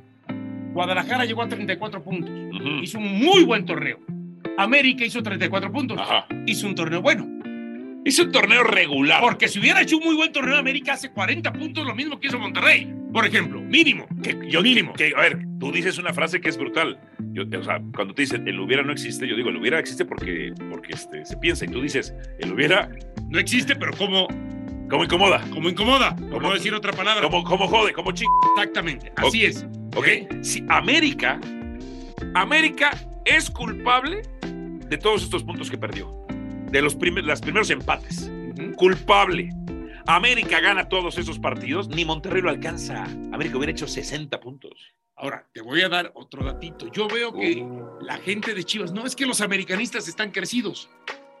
Guadalajara 0.73 1.25
llegó 1.25 1.41
a 1.43 1.47
34 1.47 2.03
puntos. 2.03 2.29
Ujú. 2.31 2.67
Hizo 2.81 2.97
un 2.97 3.19
muy 3.19 3.43
buen 3.43 3.65
torneo. 3.65 3.99
América 4.57 5.05
hizo 5.05 5.21
34 5.21 5.71
puntos. 5.71 5.99
Ajá. 5.99 6.25
Hizo 6.47 6.67
un 6.67 6.75
torneo 6.75 7.01
bueno. 7.01 7.27
Hizo 8.05 8.23
un 8.23 8.31
torneo 8.31 8.63
regular. 8.63 9.19
Porque 9.19 9.47
si 9.47 9.59
hubiera 9.59 9.81
hecho 9.81 9.97
un 9.97 10.03
muy 10.03 10.15
buen 10.15 10.31
torneo, 10.31 10.55
América 10.55 10.93
hace 10.93 11.09
40 11.11 11.51
puntos, 11.53 11.85
lo 11.85 11.95
mismo 11.95 12.19
que 12.19 12.27
hizo 12.27 12.37
Monterrey. 12.37 12.93
Por 13.11 13.25
ejemplo, 13.25 13.61
mínimo. 13.61 14.05
Que 14.21 14.37
yo 14.47 14.61
mínimo. 14.61 14.93
Que, 14.93 15.13
a 15.15 15.21
ver, 15.21 15.39
tú 15.59 15.71
dices 15.71 15.97
una 15.97 16.13
frase 16.13 16.39
que 16.39 16.49
es 16.49 16.57
brutal. 16.57 16.99
Yo, 17.31 17.43
o 17.59 17.63
sea, 17.63 17.81
cuando 17.95 18.13
te 18.13 18.21
dicen 18.21 18.47
el 18.47 18.59
hubiera 18.59 18.83
no 18.83 18.91
existe, 18.91 19.27
yo 19.27 19.35
digo 19.35 19.49
el 19.49 19.57
hubiera 19.57 19.79
existe 19.79 20.05
porque, 20.05 20.53
porque 20.69 20.93
este, 20.93 21.25
se 21.25 21.35
piensa 21.37 21.65
y 21.65 21.69
tú 21.69 21.81
dices 21.81 22.13
el 22.39 22.53
hubiera, 22.53 22.89
No 23.29 23.39
existe, 23.39 23.75
pero 23.75 23.91
como, 23.97 24.27
como 24.89 25.03
incomoda, 25.03 25.41
como 25.49 25.67
incomoda. 25.69 26.15
Como- 26.15 26.41
no 26.41 26.53
decir 26.53 26.73
otra 26.75 26.91
palabra. 26.93 27.23
como, 27.23 27.43
como 27.43 27.67
jode, 27.67 27.91
como 27.93 28.11
ching. 28.11 28.29
Exactamente. 28.55 29.11
Así 29.15 29.45
es. 29.45 29.65
¿Ok? 29.95 30.07
Si 30.43 30.63
América, 30.69 31.39
América 32.35 32.91
es 33.25 33.49
culpable 33.49 34.21
de 34.89 34.97
todos 34.97 35.23
estos 35.23 35.43
puntos 35.43 35.71
que 35.71 35.77
perdió, 35.77 36.24
de 36.75 36.81
los 36.81 36.93
primer, 36.95 37.23
los 37.23 37.39
primeros 37.39 37.69
empates. 37.69 38.29
Culpable. 38.75 39.49
América 40.07 40.59
gana 40.59 40.89
todos 40.89 41.17
esos 41.17 41.39
partidos, 41.39 41.87
ni 41.87 42.03
Monterrey 42.03 42.41
lo 42.41 42.49
alcanza. 42.49 43.03
América 43.31 43.55
hubiera 43.57 43.71
hecho 43.71 43.87
60 43.87 44.37
puntos. 44.41 44.93
Ahora, 45.15 45.47
te 45.53 45.61
voy 45.61 45.81
a 45.81 45.87
dar 45.89 46.11
otro 46.15 46.43
datito. 46.43 46.91
Yo 46.91 47.07
veo 47.07 47.31
que 47.33 47.61
Uh. 47.61 47.99
la 48.01 48.17
gente 48.17 48.53
de 48.53 48.65
Chivas, 48.65 48.91
no 48.91 49.05
es 49.05 49.15
que 49.15 49.25
los 49.25 49.39
americanistas 49.39 50.09
están 50.09 50.31
crecidos, 50.31 50.89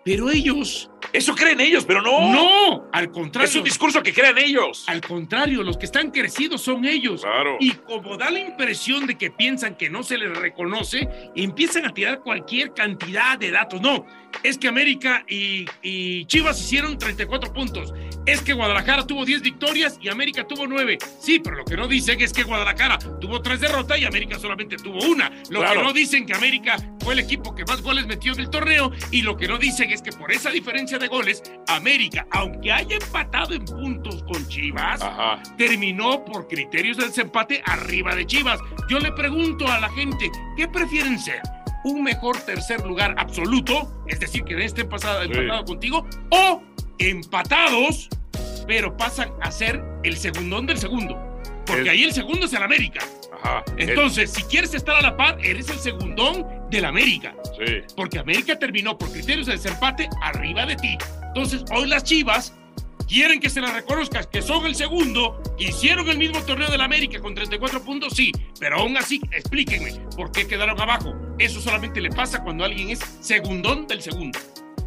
pero 0.05 0.29
ellos, 0.29 0.91
Eso 1.11 1.33
creen 1.33 1.59
ellos, 1.59 1.83
pero 1.83 1.99
no. 1.99 2.31
no, 2.31 2.89
al 2.93 3.09
contrario. 3.09 3.49
Es 3.49 3.55
un 3.55 3.63
discurso 3.63 4.03
que 4.03 4.13
crean 4.13 4.37
ellos. 4.37 4.85
Al 4.87 5.01
contrario, 5.01 5.63
los 5.63 5.77
que 5.77 5.85
están 5.85 6.11
crecidos 6.11 6.61
son 6.61 6.85
ellos. 6.85 7.21
Claro. 7.21 7.57
Y 7.59 7.71
como 7.71 8.15
da 8.15 8.29
la 8.29 8.39
impresión 8.39 9.07
de 9.07 9.17
que 9.17 9.31
piensan 9.31 9.75
que 9.75 9.89
no 9.89 10.03
se 10.03 10.19
les 10.19 10.37
reconoce, 10.37 11.09
empiezan 11.35 11.85
a 11.85 11.93
tirar 11.93 12.19
cualquier 12.19 12.73
cantidad 12.75 13.39
de 13.39 13.49
datos. 13.49 13.81
No, 13.81 14.05
es 14.43 14.59
que 14.59 14.67
América 14.67 15.25
y, 15.27 15.65
y 15.81 16.25
Chivas 16.25 16.61
hicieron 16.61 16.99
34 16.99 17.51
puntos. 17.51 17.91
Es 18.25 18.41
que 18.41 18.53
Guadalajara 18.53 19.05
tuvo 19.05 19.23
10 19.23 19.41
victorias 19.43 19.99
y 20.01 20.09
América 20.09 20.47
tuvo 20.47 20.65
9. 20.65 20.97
Sí, 21.19 21.39
pero 21.39 21.57
lo 21.57 21.65
que 21.65 21.77
no 21.77 21.87
dicen 21.87 22.19
es 22.21 22.33
que 22.33 22.41
Guadalajara 22.43 22.97
tuvo 23.21 23.39
3 23.41 23.59
derrotas 23.59 23.99
y 23.99 24.05
América 24.05 24.39
solamente 24.39 24.77
tuvo 24.77 24.99
una. 25.05 25.29
Lo 25.49 25.59
Claro. 25.59 25.79
que 25.81 25.83
no 25.85 25.93
dicen 25.93 26.25
que 26.25 26.33
América 26.33 26.77
fue 27.01 27.13
el 27.13 27.19
equipo 27.19 27.53
que 27.53 27.63
más 27.65 27.81
goles 27.83 28.07
metió 28.07 28.33
en 28.33 28.39
el 28.39 28.49
torneo 28.49 28.91
y 29.11 29.21
lo 29.21 29.37
que 29.37 29.47
no 29.47 29.59
dicen 29.59 29.91
es 29.91 30.01
que 30.01 30.11
por 30.11 30.31
esa 30.31 30.49
diferencia 30.49 30.97
de 30.97 31.07
goles, 31.07 31.43
América, 31.67 32.25
aunque 32.31 32.71
haya 32.71 32.95
empatado 32.95 33.53
en 33.53 33.63
puntos 33.65 34.23
con 34.23 34.47
Chivas, 34.47 35.03
Ajá. 35.03 35.43
terminó 35.57 36.25
por 36.25 36.47
criterios 36.47 36.97
del 36.97 37.07
desempate 37.09 37.61
arriba 37.65 38.15
de 38.15 38.25
Chivas. 38.25 38.59
Yo 38.89 38.97
le 38.99 39.11
pregunto 39.11 39.67
a 39.67 39.79
la 39.79 39.89
gente, 39.91 40.31
¿qué 40.57 40.67
prefieren 40.67 41.19
ser? 41.19 41.41
¿Un 41.83 42.01
mejor 42.03 42.37
tercer 42.39 42.83
lugar 42.87 43.13
absoluto? 43.19 44.03
Es 44.07 44.19
decir, 44.19 44.43
que 44.43 44.55
estén 44.65 44.89
pasado, 44.89 45.21
Sí. 45.25 45.29
empatado 45.31 45.65
contigo, 45.65 46.07
o 46.31 46.63
empatados, 46.97 48.09
pero 48.67 48.95
pasan 48.95 49.31
a 49.41 49.51
ser 49.51 49.83
el 50.03 50.17
segundón 50.17 50.65
del 50.65 50.77
segundo. 50.77 51.17
Porque 51.65 51.89
ahí 51.89 52.03
el 52.03 52.13
segundo 52.13 52.45
es 52.45 52.53
el 52.53 52.63
América. 52.63 53.01
Ajá. 53.33 53.63
Entonces, 53.77 54.31
si 54.31 54.43
quieres 54.43 54.73
estar 54.73 54.95
a 54.95 55.01
la 55.01 55.17
par, 55.17 55.43
eres 55.43 55.69
el 55.69 55.79
segundón 55.79 56.45
del 56.69 56.85
América. 56.85 57.35
Sí. 57.57 57.81
Porque 57.95 58.19
América 58.19 58.57
terminó 58.57 58.97
por 58.97 59.11
criterios 59.11 59.47
de 59.47 59.53
desempate 59.53 60.07
arriba 60.21 60.65
de 60.65 60.75
ti. 60.75 60.97
Entonces, 61.27 61.63
hoy 61.71 61.87
las 61.87 62.03
Chivas 62.03 62.53
quieren 63.07 63.39
que 63.39 63.49
se 63.49 63.61
las 63.61 63.73
reconozcas 63.73 64.27
que 64.27 64.41
son 64.41 64.65
el 64.65 64.75
segundo, 64.75 65.41
hicieron 65.57 66.09
el 66.09 66.17
mismo 66.17 66.41
torneo 66.43 66.69
del 66.69 66.81
América 66.81 67.19
con 67.19 67.35
34 67.35 67.83
puntos, 67.83 68.13
sí, 68.13 68.31
pero 68.59 68.77
aún 68.77 68.97
así, 68.97 69.21
explíquenme, 69.31 69.91
¿por 70.15 70.31
qué 70.31 70.47
quedaron 70.47 70.79
abajo? 70.79 71.13
Eso 71.37 71.61
solamente 71.61 72.01
le 72.01 72.09
pasa 72.09 72.43
cuando 72.43 72.63
alguien 72.63 72.89
es 72.89 72.99
segundón 73.21 73.87
del 73.87 74.01
segundo. 74.01 74.39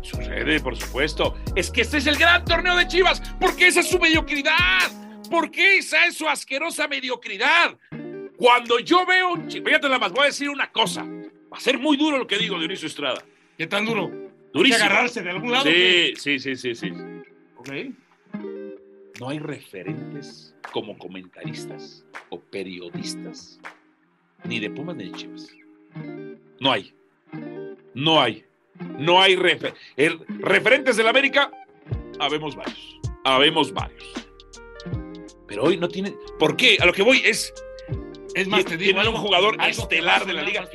Sucede, 0.09 0.61
por 0.61 0.75
supuesto. 0.75 1.37
Es 1.55 1.71
que 1.71 1.83
este 1.83 1.99
es 1.99 2.07
el 2.07 2.17
gran 2.17 2.45
torneo 2.45 2.77
de 2.77 2.89
Chivas, 2.89 3.21
porque 3.39 3.67
esa 3.69 3.81
es 3.81 3.89
su 3.89 3.99
mediocridad. 3.99 4.91
Porque 5.31 5.79
esa 5.79 6.07
es 6.07 6.17
su 6.17 6.27
asquerosa 6.27 6.89
mediocridad. 6.89 7.77
Cuando 8.39 8.79
yo 8.79 9.05
veo 9.05 9.33
un 9.33 9.49
Chivas, 9.49 9.67
fíjate 9.67 9.87
nada 9.89 9.99
más, 9.99 10.13
voy 10.13 10.23
a 10.23 10.27
decir 10.27 10.49
una 10.49 10.71
cosa. 10.73 11.05
Va 11.05 11.59
a 11.59 11.61
ser 11.61 11.79
muy 11.79 11.97
duro 11.97 12.17
lo 12.19 12.27
que 12.27 12.39
digo, 12.39 12.59
Dionisio 12.59 12.89
Estrada. 12.89 13.23
¿Qué 13.59 13.67
tan 13.67 13.85
duro? 13.85 14.11
Durísimo. 14.53 14.79
¿Que 14.79 14.85
agarrarse 14.85 15.23
de 15.23 15.31
algún 15.31 15.53
lado? 15.53 15.65
Sí, 15.65 16.15
sí, 16.17 16.39
sí, 16.39 16.57
sí, 16.57 16.75
sí. 16.75 16.93
Ok. 17.57 17.71
No 19.21 19.29
hay 19.29 19.41
referentes 19.41 20.55
como 20.73 20.97
comentaristas 20.97 22.07
o 22.31 22.41
periodistas, 22.41 23.61
ni 24.45 24.61
de 24.61 24.71
Pumas 24.71 24.97
ni 24.97 25.11
de 25.11 25.13
Chivas. 25.13 25.51
No 26.61 26.73
hay. 26.73 26.95
No 27.95 28.23
hay. 28.23 28.45
No 28.99 29.21
hay 29.21 29.37
refer- 29.37 29.75
el- 29.97 30.21
referentes 30.41 30.97
del 30.97 31.09
América. 31.09 31.51
Habemos 32.19 32.57
varios. 32.57 32.99
Habemos 33.25 33.73
varios. 33.73 34.05
Pero 35.47 35.65
hoy 35.65 35.77
no 35.77 35.89
tienen. 35.89 36.17
¿Por 36.39 36.57
qué? 36.57 36.77
A 36.81 36.87
lo 36.87 36.93
que 36.93 37.03
voy 37.03 37.23
es. 37.25 37.53
Es 38.35 38.47
más, 38.47 38.65
te 38.65 38.77
digo 38.77 38.93
Tienen 38.93 39.01
un 39.09 39.15
algo- 39.15 39.19
jugador 39.19 39.57
algo 39.59 39.83
estelar 39.83 40.27
de 40.27 40.33
la 40.35 40.43
liga. 40.43 40.69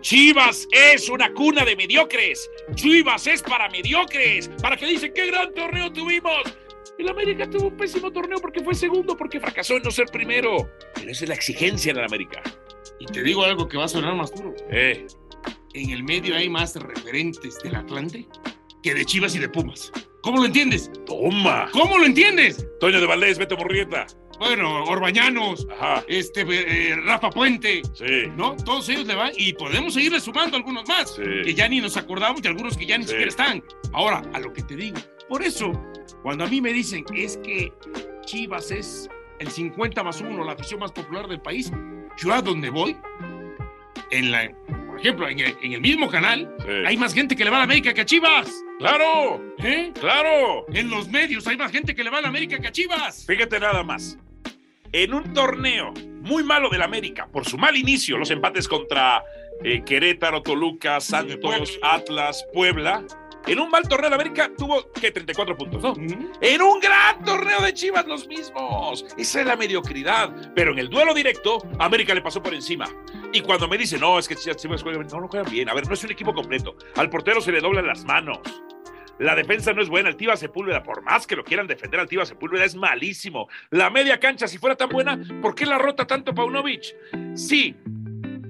Chivas 0.00 0.68
es 0.70 1.08
una 1.08 1.32
cuna 1.32 1.64
de 1.64 1.74
mediocres. 1.74 2.48
Chivas 2.74 3.26
es 3.26 3.42
para 3.42 3.68
mediocres. 3.68 4.48
Para 4.62 4.76
que 4.76 4.86
dicen 4.86 5.12
qué 5.14 5.26
gran 5.26 5.52
torneo 5.54 5.92
tuvimos. 5.92 6.42
El 6.98 7.08
América 7.08 7.48
tuvo 7.48 7.68
un 7.68 7.76
pésimo 7.76 8.10
torneo 8.12 8.38
porque 8.40 8.62
fue 8.62 8.74
segundo, 8.74 9.16
porque 9.16 9.40
fracasó 9.40 9.76
en 9.76 9.82
no 9.82 9.90
ser 9.90 10.06
primero. 10.06 10.68
Pero 10.94 11.10
esa 11.10 11.24
es 11.24 11.28
la 11.28 11.34
exigencia 11.34 11.90
en 11.92 11.98
el 11.98 12.04
América. 12.04 12.42
Y 13.00 13.06
te 13.06 13.22
digo 13.22 13.44
algo 13.44 13.66
que 13.68 13.76
va 13.78 13.84
a 13.84 13.88
sonar 13.88 14.14
más 14.14 14.32
duro. 14.34 14.54
Eh, 14.70 15.06
en 15.82 15.90
el 15.90 16.02
medio 16.04 16.36
hay 16.36 16.48
más 16.48 16.74
referentes 16.76 17.58
del 17.62 17.76
Atlante 17.76 18.26
que 18.82 18.94
de 18.94 19.04
Chivas 19.04 19.34
y 19.34 19.38
de 19.38 19.48
Pumas. 19.48 19.92
¿Cómo 20.22 20.38
lo 20.38 20.46
entiendes? 20.46 20.90
toma. 21.06 21.68
¿Cómo 21.72 21.98
lo 21.98 22.04
entiendes? 22.06 22.66
Toño 22.80 23.00
de 23.00 23.06
Valdés, 23.06 23.38
Beto 23.38 23.56
Murrieta. 23.56 24.06
Bueno, 24.38 24.84
Orbañanos, 24.84 25.66
Ajá. 25.80 26.04
este, 26.06 26.42
eh, 26.48 26.94
Rafa 27.04 27.30
Puente, 27.30 27.82
Sí. 27.94 28.28
¿no? 28.36 28.54
Todos 28.56 28.88
ellos 28.88 29.06
le 29.06 29.14
van 29.16 29.32
y 29.36 29.52
podemos 29.52 29.94
seguirle 29.94 30.20
sumando 30.20 30.56
algunos 30.56 30.86
más, 30.88 31.14
Sí. 31.16 31.22
que 31.44 31.54
ya 31.54 31.68
ni 31.68 31.80
nos 31.80 31.96
acordamos 31.96 32.40
y 32.44 32.46
algunos 32.48 32.76
que 32.76 32.86
ya 32.86 32.98
ni 32.98 33.04
Sí. 33.04 33.10
siquiera 33.10 33.28
están. 33.30 33.64
Ahora, 33.92 34.22
a 34.32 34.38
lo 34.38 34.52
que 34.52 34.62
te 34.62 34.76
digo, 34.76 34.96
por 35.28 35.42
eso, 35.42 35.72
cuando 36.22 36.44
a 36.44 36.46
mí 36.46 36.60
me 36.60 36.72
dicen 36.72 37.04
es 37.14 37.36
que 37.38 37.72
Chivas 38.26 38.70
es 38.70 39.08
el 39.40 39.50
50 39.50 40.02
más 40.04 40.20
1, 40.20 40.44
la 40.44 40.52
afición 40.52 40.80
más 40.80 40.92
popular 40.92 41.26
del 41.26 41.40
país, 41.40 41.72
yo 42.18 42.32
a 42.32 42.40
donde 42.42 42.70
voy, 42.70 42.96
en 44.10 44.30
la, 44.30 44.50
por 44.98 45.04
ejemplo, 45.04 45.28
en 45.28 45.38
el, 45.38 45.56
en 45.62 45.72
el 45.74 45.80
mismo 45.80 46.08
canal, 46.08 46.52
sí. 46.58 46.72
hay 46.84 46.96
más 46.96 47.14
gente 47.14 47.36
que 47.36 47.44
le 47.44 47.50
va 47.50 47.58
a 47.58 47.60
la 47.60 47.64
América 47.64 47.94
que 47.94 48.00
a 48.00 48.04
Chivas. 48.04 48.64
Claro. 48.80 49.54
¿eh? 49.58 49.92
Claro. 49.98 50.66
En 50.72 50.90
los 50.90 51.08
medios 51.08 51.46
hay 51.46 51.56
más 51.56 51.70
gente 51.70 51.94
que 51.94 52.02
le 52.02 52.10
va 52.10 52.18
a 52.18 52.22
la 52.22 52.28
América 52.28 52.58
que 52.58 52.66
a 52.66 52.72
Chivas. 52.72 53.24
Fíjate 53.24 53.60
nada 53.60 53.84
más. 53.84 54.18
En 54.90 55.14
un 55.14 55.32
torneo 55.32 55.94
muy 56.22 56.42
malo 56.42 56.68
del 56.68 56.82
América, 56.82 57.28
por 57.30 57.46
su 57.46 57.56
mal 57.56 57.76
inicio, 57.76 58.18
los 58.18 58.30
empates 58.32 58.66
contra 58.66 59.22
eh, 59.62 59.84
Querétaro, 59.84 60.42
Toluca, 60.42 61.00
Santos, 61.00 61.36
Puebla. 61.36 61.66
Atlas, 61.82 62.44
Puebla. 62.52 63.04
En 63.46 63.60
un 63.60 63.70
mal 63.70 63.88
torneo 63.88 64.10
de 64.10 64.14
América 64.14 64.50
tuvo 64.56 64.90
que 64.92 65.10
34 65.10 65.56
puntos, 65.56 65.82
¿no? 65.82 65.94
En 66.40 66.62
un 66.62 66.80
gran 66.80 67.24
torneo 67.24 67.60
de 67.62 67.72
Chivas 67.72 68.06
los 68.06 68.26
mismos. 68.26 69.06
Esa 69.16 69.40
es 69.40 69.46
la 69.46 69.56
mediocridad. 69.56 70.52
Pero 70.54 70.72
en 70.72 70.78
el 70.78 70.88
duelo 70.88 71.14
directo, 71.14 71.58
América 71.78 72.14
le 72.14 72.20
pasó 72.20 72.42
por 72.42 72.52
encima. 72.52 72.86
Y 73.32 73.40
cuando 73.40 73.68
me 73.68 73.78
dicen, 73.78 74.00
no, 74.00 74.18
es 74.18 74.28
que 74.28 74.36
Chivas 74.36 74.82
juegan 74.82 75.00
bien, 75.00 75.12
no, 75.12 75.20
no 75.20 75.28
juegan 75.28 75.50
bien. 75.50 75.68
A 75.70 75.74
ver, 75.74 75.86
no 75.86 75.94
es 75.94 76.04
un 76.04 76.10
equipo 76.10 76.34
completo. 76.34 76.76
Al 76.96 77.08
portero 77.08 77.40
se 77.40 77.52
le 77.52 77.60
doblan 77.60 77.86
las 77.86 78.04
manos. 78.04 78.38
La 79.18 79.34
defensa 79.34 79.72
no 79.72 79.82
es 79.82 79.88
buena. 79.88 80.08
El 80.08 80.16
Tiva 80.16 80.36
Sepúlveda, 80.36 80.82
por 80.82 81.02
más 81.02 81.26
que 81.26 81.34
lo 81.34 81.44
quieran 81.44 81.66
defender, 81.66 82.00
al 82.00 82.08
Tiva 82.08 82.24
Sepúlveda 82.24 82.64
es 82.64 82.76
malísimo. 82.76 83.48
La 83.70 83.90
media 83.90 84.20
cancha, 84.20 84.46
si 84.46 84.58
fuera 84.58 84.76
tan 84.76 84.88
buena, 84.88 85.18
¿por 85.42 85.54
qué 85.54 85.66
la 85.66 85.78
rota 85.78 86.06
tanto 86.06 86.34
Paunovic? 86.34 86.94
Sí. 87.34 87.74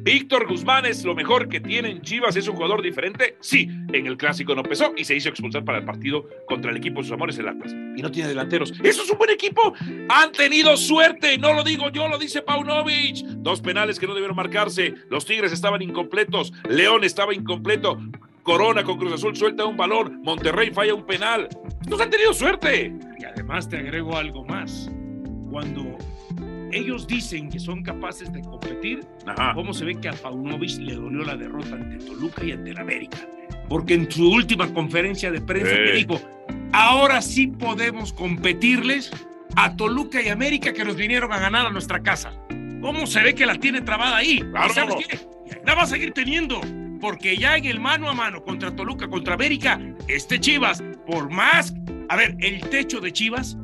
Víctor 0.08 0.48
Guzmán 0.48 0.86
es 0.86 1.04
lo 1.04 1.14
mejor 1.14 1.50
que 1.50 1.60
tiene 1.60 1.90
en 1.90 2.00
Chivas, 2.00 2.34
es 2.34 2.48
un 2.48 2.56
jugador 2.56 2.80
diferente. 2.80 3.36
Sí, 3.40 3.68
en 3.92 4.06
el 4.06 4.16
clásico 4.16 4.54
no 4.54 4.62
pesó 4.62 4.94
y 4.96 5.04
se 5.04 5.14
hizo 5.14 5.28
expulsar 5.28 5.66
para 5.66 5.80
el 5.80 5.84
partido 5.84 6.26
contra 6.46 6.70
el 6.70 6.78
equipo 6.78 7.00
de 7.00 7.02
sus 7.02 7.12
amores, 7.12 7.36
el 7.36 7.46
Atlas. 7.46 7.74
Y 7.94 8.00
no 8.00 8.10
tiene 8.10 8.30
delanteros. 8.30 8.72
Eso 8.82 9.02
es 9.02 9.10
un 9.10 9.18
buen 9.18 9.28
equipo. 9.28 9.74
Han 10.08 10.32
tenido 10.32 10.78
suerte, 10.78 11.36
no 11.36 11.52
lo 11.52 11.62
digo 11.62 11.90
yo, 11.90 12.08
lo 12.08 12.16
dice 12.16 12.40
Paunovic. 12.40 13.18
Dos 13.18 13.60
penales 13.60 14.00
que 14.00 14.06
no 14.06 14.14
debieron 14.14 14.34
marcarse. 14.34 14.94
Los 15.10 15.26
Tigres 15.26 15.52
estaban 15.52 15.82
incompletos. 15.82 16.54
León 16.70 17.04
estaba 17.04 17.34
incompleto. 17.34 18.00
Corona 18.42 18.84
con 18.84 18.96
Cruz 18.96 19.12
Azul 19.12 19.36
suelta 19.36 19.66
un 19.66 19.76
balón. 19.76 20.22
Monterrey 20.22 20.70
falla 20.70 20.94
un 20.94 21.04
penal. 21.04 21.50
Estos 21.82 22.00
han 22.00 22.08
tenido 22.08 22.32
suerte. 22.32 22.94
Y 23.20 23.24
además 23.26 23.68
te 23.68 23.76
agrego 23.76 24.16
algo 24.16 24.42
más. 24.46 24.90
Cuando 25.50 25.98
ellos 26.72 27.06
dicen 27.06 27.48
que 27.48 27.58
son 27.58 27.82
capaces 27.82 28.32
de 28.32 28.40
competir, 28.42 29.00
Ajá. 29.26 29.54
¿cómo 29.54 29.72
se 29.72 29.84
ve 29.84 29.94
que 30.00 30.08
a 30.08 30.12
Paunovic 30.12 30.78
le 30.78 30.94
dolió 30.94 31.24
la 31.24 31.36
derrota 31.36 31.74
ante 31.74 32.04
Toluca 32.04 32.44
y 32.44 32.52
ante 32.52 32.70
el 32.70 32.78
América? 32.78 33.18
Porque 33.68 33.94
en 33.94 34.10
su 34.10 34.30
última 34.30 34.72
conferencia 34.72 35.30
de 35.30 35.40
prensa 35.40 35.74
te 35.74 35.92
dijo, 35.92 36.20
ahora 36.72 37.20
sí 37.20 37.48
podemos 37.48 38.12
competirles 38.12 39.10
a 39.56 39.76
Toluca 39.76 40.22
y 40.22 40.28
América 40.28 40.72
que 40.72 40.84
nos 40.84 40.96
vinieron 40.96 41.32
a 41.32 41.38
ganar 41.38 41.66
a 41.66 41.70
nuestra 41.70 42.02
casa. 42.02 42.32
¿Cómo 42.80 43.06
se 43.06 43.22
ve 43.22 43.34
que 43.34 43.44
la 43.44 43.56
tiene 43.56 43.80
trabada 43.80 44.16
ahí? 44.16 44.38
Claro. 44.38 44.70
¿Y 44.70 44.74
¿Sabes 44.74 45.06
qué? 45.08 45.18
La 45.64 45.74
va 45.74 45.82
a 45.82 45.86
seguir 45.86 46.12
teniendo. 46.12 46.60
Porque 47.00 47.36
ya 47.36 47.56
en 47.56 47.64
el 47.64 47.78
mano 47.78 48.08
a 48.08 48.14
mano 48.14 48.42
contra 48.42 48.74
Toluca, 48.74 49.08
contra 49.08 49.34
América, 49.34 49.80
este 50.08 50.40
Chivas, 50.40 50.82
por 51.06 51.30
más... 51.30 51.74
A 52.08 52.16
ver, 52.16 52.36
el 52.40 52.60
techo 52.70 53.00
de 53.00 53.12
Chivas 53.12 53.56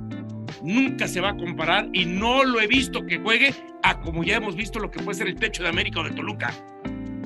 nunca 0.64 1.06
se 1.06 1.20
va 1.20 1.30
a 1.30 1.36
comparar 1.36 1.88
y 1.92 2.06
no 2.06 2.42
lo 2.42 2.60
he 2.60 2.66
visto 2.66 3.04
que 3.06 3.18
juegue 3.18 3.54
a 3.82 4.00
como 4.00 4.24
ya 4.24 4.36
hemos 4.36 4.56
visto 4.56 4.80
lo 4.80 4.90
que 4.90 5.00
puede 5.00 5.18
ser 5.18 5.28
el 5.28 5.36
techo 5.36 5.62
de 5.62 5.68
América 5.68 6.00
o 6.00 6.04
de 6.04 6.10
Toluca. 6.10 6.52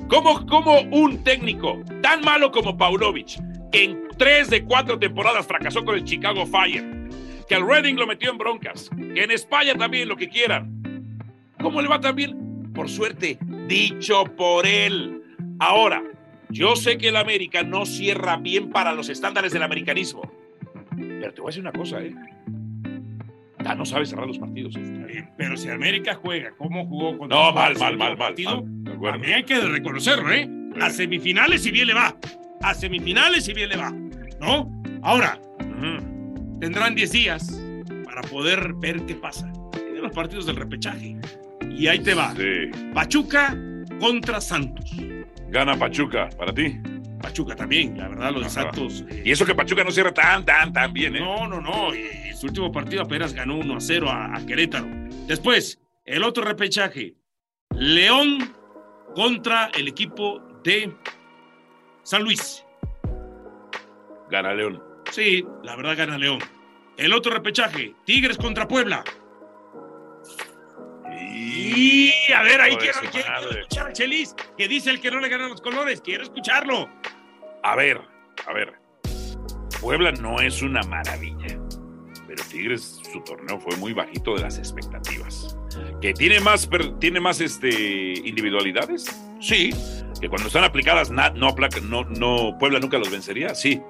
¿Cómo, 0.09 0.45
cómo 0.45 0.81
un 0.91 1.23
técnico 1.23 1.81
tan 2.01 2.21
malo 2.21 2.51
como 2.51 2.77
Paunovic, 2.77 3.39
que 3.71 3.83
en 3.85 4.07
tres 4.17 4.49
de 4.49 4.63
cuatro 4.65 4.99
temporadas 4.99 5.47
fracasó 5.47 5.85
con 5.85 5.95
el 5.95 6.03
Chicago 6.03 6.45
Fire, 6.45 6.83
que 7.47 7.55
al 7.55 7.65
Reading 7.65 7.95
lo 7.95 8.07
metió 8.07 8.31
en 8.31 8.37
broncas, 8.37 8.89
que 8.89 9.23
en 9.23 9.31
España 9.31 9.73
también 9.75 10.09
lo 10.09 10.17
que 10.17 10.27
quieran, 10.27 11.13
¿cómo 11.61 11.81
le 11.81 11.87
va 11.87 11.99
también? 11.99 12.71
Por 12.73 12.89
suerte, 12.89 13.37
dicho 13.67 14.25
por 14.35 14.65
él. 14.65 15.21
Ahora, 15.59 16.03
yo 16.49 16.75
sé 16.75 16.97
que 16.97 17.09
el 17.09 17.15
América 17.15 17.63
no 17.63 17.85
cierra 17.85 18.37
bien 18.37 18.69
para 18.69 18.93
los 18.93 19.09
estándares 19.09 19.53
del 19.53 19.63
americanismo, 19.63 20.23
pero 20.97 21.33
te 21.33 21.41
voy 21.41 21.49
a 21.49 21.51
decir 21.51 21.61
una 21.61 21.71
cosa, 21.71 22.01
¿eh? 22.01 22.15
Ah, 23.65 23.75
no 23.75 23.85
sabe 23.85 24.05
cerrar 24.05 24.25
los 24.27 24.39
partidos. 24.39 24.73
Pero 25.37 25.57
si 25.57 25.69
América 25.69 26.15
juega, 26.15 26.51
¿cómo 26.57 26.85
jugó 26.87 27.17
contra 27.17 27.37
No, 27.37 27.51
mal, 27.51 27.73
mal, 27.77 27.97
mal, 27.97 28.09
mal. 28.09 28.17
partido? 28.17 28.63
mal, 28.63 28.93
acuerdo. 28.93 29.13
También 29.17 29.33
hay 29.35 29.43
que 29.43 29.59
reconocerlo, 29.59 30.31
¿eh? 30.31 30.49
A 30.81 30.89
semifinales 30.89 31.65
y 31.65 31.71
bien 31.71 31.87
le 31.87 31.93
va. 31.93 32.15
A 32.61 32.73
semifinales 32.73 33.47
y 33.49 33.53
bien 33.53 33.69
le 33.69 33.77
va. 33.77 33.91
¿No? 34.39 34.71
Ahora, 35.01 35.39
tendrán 36.59 36.95
10 36.95 37.11
días 37.11 37.61
para 38.05 38.21
poder 38.21 38.73
ver 38.75 39.05
qué 39.05 39.15
pasa 39.15 39.51
en 39.77 40.01
los 40.01 40.11
partidos 40.11 40.45
del 40.45 40.55
repechaje. 40.55 41.17
Y 41.69 41.87
ahí 41.87 41.99
te 41.99 42.13
va. 42.13 42.33
Sí. 42.35 42.71
Pachuca 42.93 43.57
contra 43.99 44.39
Santos. 44.41 44.91
Gana 45.49 45.77
Pachuca, 45.77 46.29
para 46.37 46.53
ti. 46.53 46.77
Pachuca 47.21 47.55
también, 47.55 47.97
la 47.97 48.07
verdad, 48.07 48.31
lo 48.31 48.39
de. 48.41 48.49
Santos. 48.49 49.03
eh, 49.09 49.23
Y 49.25 49.31
eso 49.31 49.45
que 49.45 49.53
Pachuca 49.55 49.83
no 49.83 49.91
cierra 49.91 50.13
tan, 50.13 50.45
tan, 50.45 50.71
tan 50.73 50.93
bien, 50.93 51.15
¿eh? 51.15 51.19
No, 51.19 51.47
no, 51.47 51.59
no. 51.61 51.93
Y, 51.93 52.29
y 52.29 52.33
su 52.33 52.47
último 52.47 52.71
partido 52.71 53.01
apenas 53.03 53.33
ganó 53.33 53.57
1 53.57 53.75
a 53.75 53.79
0 53.81 54.09
a, 54.09 54.35
a 54.37 54.45
Querétaro. 54.45 54.87
Después, 55.27 55.79
el 56.05 56.23
otro 56.23 56.43
repechaje. 56.43 57.15
León 57.75 58.53
contra 59.15 59.67
el 59.77 59.87
equipo 59.87 60.41
de 60.63 60.93
San 62.03 62.23
Luis. 62.23 62.63
Gana 64.29 64.53
León. 64.53 64.81
Sí, 65.11 65.45
la 65.63 65.75
verdad 65.75 65.97
gana 65.97 66.17
León. 66.17 66.39
El 66.97 67.13
otro 67.13 67.31
repechaje. 67.31 67.95
Tigres 68.05 68.37
contra 68.37 68.67
Puebla. 68.67 69.03
Y 71.39 72.11
a 72.33 72.43
ver, 72.43 72.59
ahí 72.61 72.75
quiero, 72.75 72.99
quiero- 73.11 73.11
quiero 73.39 73.51
escuchar 73.61 73.87
al 73.87 73.93
Chelis, 73.93 74.35
que 74.57 74.67
dice 74.67 74.89
el 74.89 74.99
que 74.99 75.09
no 75.09 75.19
le 75.19 75.29
ganan 75.29 75.49
los 75.49 75.61
colores. 75.61 76.01
Quiero 76.01 76.23
escucharlo. 76.23 76.89
A 77.63 77.75
ver, 77.75 78.01
a 78.45 78.53
ver. 78.53 78.73
Puebla 79.79 80.11
no 80.11 80.39
es 80.41 80.61
una 80.61 80.81
maravilla. 80.83 81.57
Pero 82.27 82.43
Tigres, 82.43 82.99
su 83.11 83.21
torneo 83.23 83.59
fue 83.59 83.75
muy 83.77 83.93
bajito 83.93 84.35
de 84.35 84.41
las 84.41 84.57
expectativas. 84.57 85.57
Que 86.01 86.13
tiene 86.13 86.39
más, 86.41 86.69
tiene 86.99 87.19
más 87.19 87.41
este, 87.41 87.69
individualidades, 87.69 89.05
sí. 89.39 89.71
Que 90.21 90.27
cuando 90.29 90.47
están 90.47 90.63
aplicadas, 90.65 91.09
na- 91.09 91.29
no, 91.31 91.55
no, 91.83 92.03
no, 92.03 92.57
Puebla 92.59 92.79
nunca 92.79 92.97
los 92.97 93.09
vencería, 93.09 93.55
sí. 93.55 93.81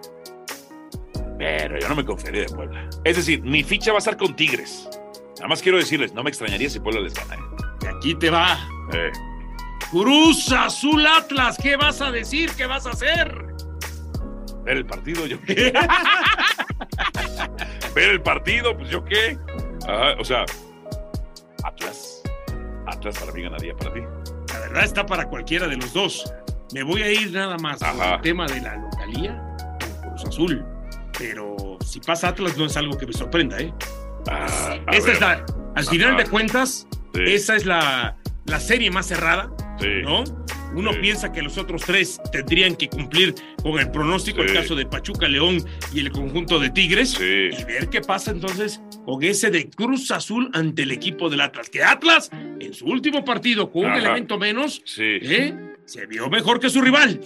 Pero 1.38 1.79
yo 1.79 1.89
no 1.89 1.96
me 1.96 2.06
confiaría 2.06 2.41
de 2.44 2.50
Puebla. 2.50 2.89
Es 3.03 3.18
decir, 3.18 3.41
mi 3.41 3.63
ficha 3.63 3.91
va 3.91 3.98
a 3.98 4.00
estar 4.00 4.18
con 4.18 4.36
Tigres. 4.36 4.88
Nada 5.39 5.48
más 5.48 5.62
quiero 5.62 5.77
decirles, 5.77 6.13
no 6.13 6.22
me 6.22 6.29
extrañaría 6.29 6.69
si 6.69 6.81
Puebla 6.81 7.00
les 7.00 7.13
gana. 7.13 7.36
¿eh? 7.36 7.39
Y 7.81 7.88
aquí 7.88 8.15
te 8.15 8.29
va. 8.29 8.60
Eh, 8.91 9.10
Cruz 9.89 10.51
Azul 10.51 11.05
Atlas. 11.08 11.58
¿Qué 11.62 11.77
vas 11.77 12.01
a 12.01 12.12
decir? 12.12 12.51
¿Qué 12.58 12.65
vas 12.65 12.86
a 12.86 12.89
hacer? 12.91 13.46
ver 14.65 14.77
el 14.77 14.86
partido, 14.86 15.25
yo 15.25 15.41
qué. 15.41 15.74
ver 17.96 18.10
el 18.10 18.22
partido, 18.22 18.77
pues 18.77 18.89
yo 18.89 19.03
qué. 19.05 19.39
Ajá, 19.88 20.15
o 20.19 20.25
sea, 20.25 20.43
Atlas. 21.63 22.22
Atlas 22.86 23.17
para 23.17 23.31
mí 23.31 23.41
ganaría 23.41 23.74
para 23.77 23.93
ti. 23.93 24.01
La 24.53 24.60
verdad 24.60 24.84
está 24.84 25.05
para 25.05 25.27
cualquiera 25.27 25.67
de 25.67 25.77
los 25.77 25.93
dos. 25.93 26.31
Me 26.74 26.84
voy 26.84 27.01
a 27.01 27.12
ir 27.12 27.31
nada 27.31 27.58
más 27.58 27.79
por 27.79 27.88
Ajá. 27.88 28.15
el 28.15 28.22
tema 28.22 28.46
de 28.46 28.62
la 28.62 28.75
localía 28.75 29.55
con 29.79 30.10
Cruz 30.12 30.25
Azul. 30.25 30.65
Pero 31.17 31.77
si 31.86 32.00
pasa 32.01 32.27
Atlas 32.27 32.58
no 32.58 32.65
es 32.65 32.75
algo 32.77 32.96
que 32.98 33.08
me 33.08 33.13
sorprenda, 33.13 33.58
¿eh? 33.60 33.74
Ah, 34.28 34.78
a 34.88 34.92
Esa 34.96 35.06
ver, 35.08 35.16
es 35.16 35.22
la, 35.22 35.46
al 35.76 35.86
final 35.86 36.10
Ajá. 36.16 36.24
de 36.24 36.30
cuentas, 36.30 36.88
sí, 37.14 37.22
esa 37.26 37.56
es 37.56 37.66
la, 37.66 38.18
la 38.46 38.60
serie 38.60 38.92
más 38.92 39.08
cerrada, 39.08 39.50
sí. 39.80 39.88
¿no? 40.04 40.24
Uno 40.76 40.94
Sí. 40.94 41.00
piensa 41.00 41.32
que 41.32 41.42
los 41.42 41.58
otros 41.58 41.82
tres 41.84 42.22
tendrían 42.32 42.76
que 42.76 42.90
cumplir 42.90 43.34
con 43.64 43.80
el 43.80 43.90
pronóstico, 43.90 44.42
el 44.44 44.54
caso 44.54 44.76
de 44.76 44.86
Pachuca, 44.86 45.28
León 45.28 45.58
y 45.92 46.00
el 46.02 46.12
conjunto 46.12 46.60
de 46.60 46.70
Tigres. 46.70 47.16
Y 47.20 47.64
ver 47.64 47.90
qué 47.90 48.02
pasa 48.02 48.30
entonces 48.30 48.80
con 49.04 49.24
ese 49.24 49.50
de 49.50 49.68
Cruz 49.72 50.12
Azul 50.12 50.52
ante 50.54 50.84
el 50.84 50.92
equipo 50.92 51.28
del 51.28 51.42
Atlas. 51.42 51.72
Que 51.72 51.84
Atlas, 51.84 52.30
en 52.60 52.72
su 52.76 52.86
último 52.86 53.26
partido, 53.26 53.72
con 53.72 53.86
un 53.86 53.92
Ajá. 53.92 53.98
elemento 54.00 54.38
menos. 54.38 54.84
¿eh? 55.00 55.56
se 55.86 56.06
vio 56.06 56.30
mejor 56.30 56.60
que 56.60 56.70
su 56.70 56.82
rival. 56.82 57.20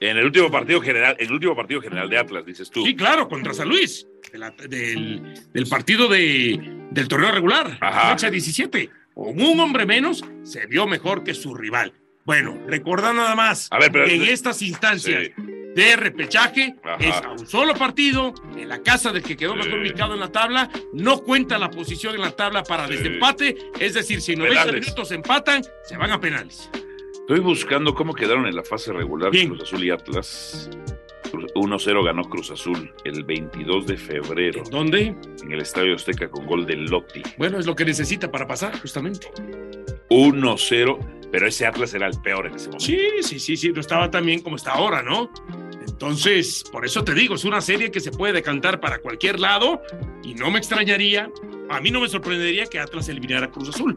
En 0.00 0.16
el 0.16 0.24
último 0.24 0.50
partido 0.50 0.80
general, 0.80 1.16
en 1.18 1.26
el 1.26 1.32
último 1.34 1.54
partido 1.54 1.82
general 1.82 2.08
de 2.08 2.16
Atlas, 2.16 2.46
dices 2.46 2.70
tú. 2.70 2.82
Sí, 2.86 2.96
claro, 2.96 3.28
contra 3.28 3.52
San 3.52 3.68
Luis. 3.68 4.06
De 4.32 4.38
la- 4.38 4.50
del, 4.50 5.34
del 5.52 5.66
partido 5.66 6.08
de, 6.08 6.58
del 6.90 7.08
torneo 7.08 7.32
regular, 7.32 7.78
Ajá. 7.80 8.10
fecha 8.10 8.30
17. 8.30 8.90
Con 9.14 9.40
un 9.40 9.60
hombre 9.60 9.86
menos, 9.86 10.24
se 10.44 10.66
vio 10.66 10.86
mejor 10.86 11.24
que 11.24 11.34
su 11.34 11.54
rival. 11.54 11.92
Bueno, 12.24 12.56
recordar 12.66 13.14
nada 13.14 13.34
más 13.34 13.68
A 13.70 13.78
ver, 13.78 13.90
pero 13.90 14.04
que 14.04 14.14
en 14.14 14.22
estas 14.22 14.62
instancias 14.62 15.24
Sí. 15.36 15.42
de 15.74 15.96
repechaje 15.96 16.76
Ajá. 16.84 16.96
es 17.00 17.16
a 17.24 17.30
un 17.30 17.46
solo 17.46 17.74
partido, 17.74 18.32
en 18.56 18.68
la 18.68 18.82
casa 18.82 19.12
del 19.12 19.22
que 19.22 19.36
quedó 19.36 19.54
mejor 19.56 19.72
Sí. 19.72 19.78
ubicado 19.90 20.14
en 20.14 20.20
la 20.20 20.28
tabla, 20.30 20.70
no 20.92 21.18
cuenta 21.22 21.58
la 21.58 21.70
posición 21.70 22.14
en 22.14 22.20
la 22.20 22.30
tabla 22.32 22.62
para 22.62 22.86
Sí. 22.86 22.94
desempate, 22.94 23.56
es 23.80 23.94
decir, 23.94 24.20
si 24.20 24.32
en 24.32 24.40
90 24.40 24.60
Penales. 24.64 24.82
minutos 24.86 25.10
empatan, 25.12 25.62
se 25.84 25.96
van 25.96 26.12
a 26.12 26.20
penales. 26.20 26.70
Estoy 27.20 27.40
buscando 27.40 27.94
cómo 27.94 28.14
quedaron 28.14 28.46
en 28.46 28.54
la 28.56 28.62
fase 28.64 28.92
regular 28.92 29.30
Bien. 29.30 29.48
Cruz 29.48 29.62
Azul 29.62 29.84
y 29.84 29.90
Atlas. 29.90 30.68
Cruz- 31.30 31.52
1-0 31.54 32.04
ganó 32.04 32.22
Cruz 32.24 32.50
Azul 32.50 32.92
el 33.04 33.24
22 33.24 33.86
de 33.86 33.96
febrero 33.96 34.62
¿En 34.64 34.70
dónde? 34.70 35.14
en 35.42 35.52
el 35.52 35.60
Estadio 35.60 35.94
Azteca 35.94 36.28
con 36.28 36.46
gol 36.46 36.66
de 36.66 36.76
Lotti. 36.76 37.22
Bueno, 37.38 37.58
es 37.58 37.66
lo 37.66 37.74
que 37.74 37.84
necesita 37.84 38.30
para 38.30 38.46
pasar, 38.46 38.78
justamente. 38.80 39.28
1-0, 40.08 40.98
pero 41.30 41.46
ese 41.46 41.66
Atlas 41.66 41.94
era 41.94 42.06
el 42.06 42.20
peor 42.20 42.46
en 42.46 42.54
ese 42.54 42.66
momento. 42.66 42.84
Sí, 42.84 42.98
sí, 43.22 43.38
sí, 43.38 43.56
sí, 43.56 43.68
no 43.72 43.80
estaba 43.80 44.10
tan 44.10 44.26
bien 44.26 44.40
como 44.42 44.56
está 44.56 44.72
ahora, 44.72 45.02
¿no? 45.02 45.30
Entonces, 45.86 46.64
por 46.72 46.84
eso 46.84 47.04
te 47.04 47.14
digo, 47.14 47.34
es 47.34 47.44
una 47.44 47.60
serie 47.60 47.90
que 47.90 48.00
se 48.00 48.10
puede 48.10 48.32
decantar 48.32 48.80
para 48.80 48.98
cualquier 48.98 49.38
lado 49.38 49.82
y 50.24 50.34
no 50.34 50.50
me 50.50 50.58
extrañaría, 50.58 51.30
a 51.68 51.80
mí 51.80 51.90
no 51.90 52.00
me 52.00 52.08
sorprendería 52.08 52.64
que 52.66 52.78
Atlas 52.78 53.08
eliminara 53.08 53.46
a 53.46 53.50
Cruz 53.50 53.68
Azul. 53.68 53.96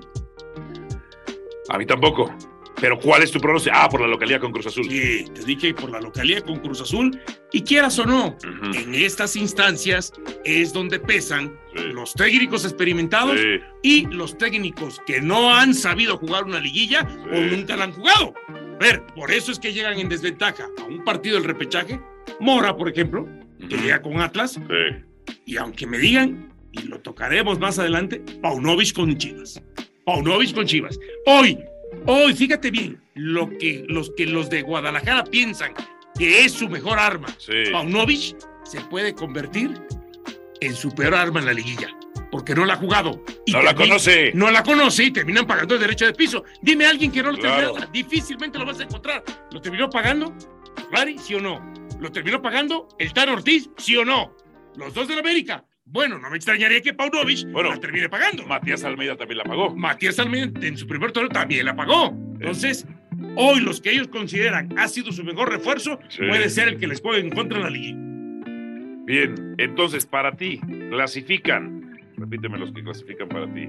A 1.69 1.77
mí 1.77 1.85
tampoco. 1.85 2.33
Pero 2.81 2.99
¿cuál 2.99 3.23
es 3.23 3.31
tu 3.31 3.39
pronóstico? 3.39 3.75
Ah, 3.79 3.87
por 3.87 4.01
la 4.01 4.07
localidad 4.07 4.39
con 4.41 4.51
Cruz 4.51 4.67
Azul. 4.67 4.85
Sí, 4.89 5.25
te 5.33 5.43
dije 5.45 5.73
por 5.73 5.89
la 5.91 6.01
localidad 6.01 6.41
con 6.43 6.59
Cruz 6.59 6.81
Azul 6.81 7.19
y 7.51 7.61
quieras 7.61 7.97
o 7.99 8.05
no, 8.05 8.27
Ujú. 8.37 8.77
en 8.77 8.95
estas 8.95 9.35
instancias 9.35 10.11
es 10.43 10.73
donde 10.73 10.99
pesan 10.99 11.55
Sí. 11.75 11.83
los 11.93 12.13
técnicos 12.13 12.65
experimentados 12.65 13.39
Sí. 13.39 13.59
y 13.83 14.05
los 14.07 14.37
técnicos 14.37 14.99
que 15.05 15.21
no 15.21 15.53
han 15.55 15.73
sabido 15.73 16.17
jugar 16.17 16.43
una 16.45 16.59
liguilla 16.59 17.07
o 17.31 17.35
Sí. 17.35 17.55
nunca 17.55 17.75
la 17.77 17.85
han 17.85 17.91
jugado. 17.93 18.33
A 18.49 18.77
ver, 18.83 19.03
por 19.15 19.31
eso 19.31 19.51
es 19.51 19.59
que 19.59 19.71
llegan 19.71 19.99
en 19.99 20.09
desventaja 20.09 20.67
a 20.81 20.83
un 20.85 21.03
partido 21.03 21.35
del 21.35 21.45
repechaje. 21.45 22.01
Mora, 22.39 22.75
por 22.75 22.89
ejemplo, 22.89 23.27
que 23.59 23.75
Ujú. 23.75 23.83
llega 23.83 24.01
con 24.01 24.19
Atlas, 24.19 24.59
y 25.45 25.57
aunque 25.57 25.85
me 25.87 25.99
digan, 25.99 26.51
y 26.71 26.81
lo 26.83 26.99
tocaremos 26.99 27.59
más 27.59 27.77
adelante, 27.79 28.19
Paunovic 28.41 28.93
con 28.93 29.15
Chivas. 29.17 29.61
Paunovic 30.05 30.53
con 30.53 30.65
Chivas. 30.65 30.99
Hoy, 31.27 31.57
hoy, 32.05 32.33
fíjate 32.33 32.71
bien, 32.71 33.01
lo 33.15 33.49
que 33.57 33.85
los 33.87 34.11
que 34.15 34.25
los 34.25 34.49
de 34.49 34.61
Guadalajara 34.61 35.23
piensan 35.25 35.73
que 36.17 36.45
es 36.45 36.51
su 36.53 36.69
mejor 36.69 36.99
arma, 36.99 37.27
Sí. 37.37 37.71
Paunovic 37.71 38.35
se 38.63 38.81
puede 38.81 39.13
convertir 39.13 39.73
en 40.61 40.75
su 40.75 40.93
peor 40.93 41.15
arma 41.15 41.39
en 41.39 41.47
la 41.47 41.53
liguilla, 41.53 41.89
porque 42.31 42.53
no 42.55 42.65
la 42.65 42.73
ha 42.73 42.77
jugado. 42.77 43.23
Y 43.45 43.51
No 43.51 43.61
la 43.61 43.71
termina- 43.73 43.95
conoce. 43.95 44.31
No 44.33 44.51
la 44.51 44.63
conoce 44.63 45.03
y 45.05 45.11
terminan 45.11 45.45
pagando 45.47 45.73
el 45.75 45.81
derecho 45.81 46.05
de 46.05 46.13
piso. 46.13 46.43
Dime 46.61 46.85
a 46.85 46.89
alguien 46.91 47.11
que 47.11 47.21
no 47.23 47.31
lo 47.31 47.37
Claro. 47.37 47.73
terminó, 47.73 47.91
difícilmente 47.91 48.57
lo 48.59 48.65
vas 48.65 48.79
a 48.79 48.83
encontrar. 48.83 49.23
¿Lo 49.51 49.59
terminó 49.61 49.89
pagando? 49.89 50.33
Clary, 50.91 51.17
sí 51.17 51.35
o 51.35 51.41
no. 51.41 51.73
¿Lo 51.99 52.11
terminó 52.11 52.41
pagando 52.41 52.87
el 52.99 53.11
Tan 53.13 53.29
Ortiz? 53.29 53.69
Sí 53.77 53.95
o 53.97 54.05
no. 54.05 54.35
Los 54.75 54.93
dos 54.93 55.07
de 55.07 55.15
la 55.15 55.19
América. 55.21 55.65
Bueno, 55.85 56.17
no 56.17 56.29
me 56.29 56.37
extrañaría 56.37 56.81
que 56.81 56.93
Paunovic 56.93 57.51
Bueno, 57.51 57.69
la 57.71 57.79
termine 57.79 58.09
pagando. 58.09 58.45
Matías 58.47 58.83
Almeida 58.83 59.15
también 59.17 59.39
la 59.39 59.43
pagó. 59.43 59.75
Matías 59.75 60.17
Almeida 60.19 60.51
en 60.65 60.77
su 60.77 60.87
primer 60.87 61.11
torneo 61.11 61.29
también 61.29 61.65
la 61.65 61.75
pagó. 61.75 62.07
Entonces, 62.39 62.87
hoy 63.35 63.59
los 63.59 63.81
que 63.81 63.91
ellos 63.91 64.07
consideran 64.07 64.69
ha 64.77 64.87
sido 64.87 65.11
su 65.11 65.23
mejor 65.23 65.49
refuerzo, 65.51 65.99
Sí. 66.07 66.19
puede 66.27 66.49
ser 66.49 66.69
el 66.69 66.77
que 66.77 66.87
les 66.87 67.01
juegue 67.01 67.19
en 67.19 67.29
contra 67.31 67.57
en 67.57 67.63
la 67.63 67.69
liga. 67.69 67.97
Bien, 69.05 69.55
entonces 69.57 70.05
para 70.05 70.31
ti, 70.31 70.59
clasifican. 70.89 71.99
Repíteme 72.17 72.57
los 72.57 72.71
que 72.71 72.81
clasifican 72.83 73.27
para 73.27 73.53
ti. 73.53 73.67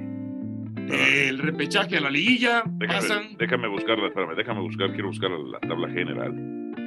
El 0.88 1.38
repechaje 1.38 1.96
a 1.96 2.00
la 2.00 2.10
liguilla 2.10 2.62
Déjame, 2.66 3.00
pasan. 3.00 3.36
déjame 3.38 3.68
buscarla, 3.68 4.06
espérame, 4.08 4.36
déjame 4.36 4.60
buscar, 4.60 4.92
quiero 4.92 5.08
buscar 5.08 5.30
la 5.30 5.58
tabla 5.60 5.88
general 5.88 6.32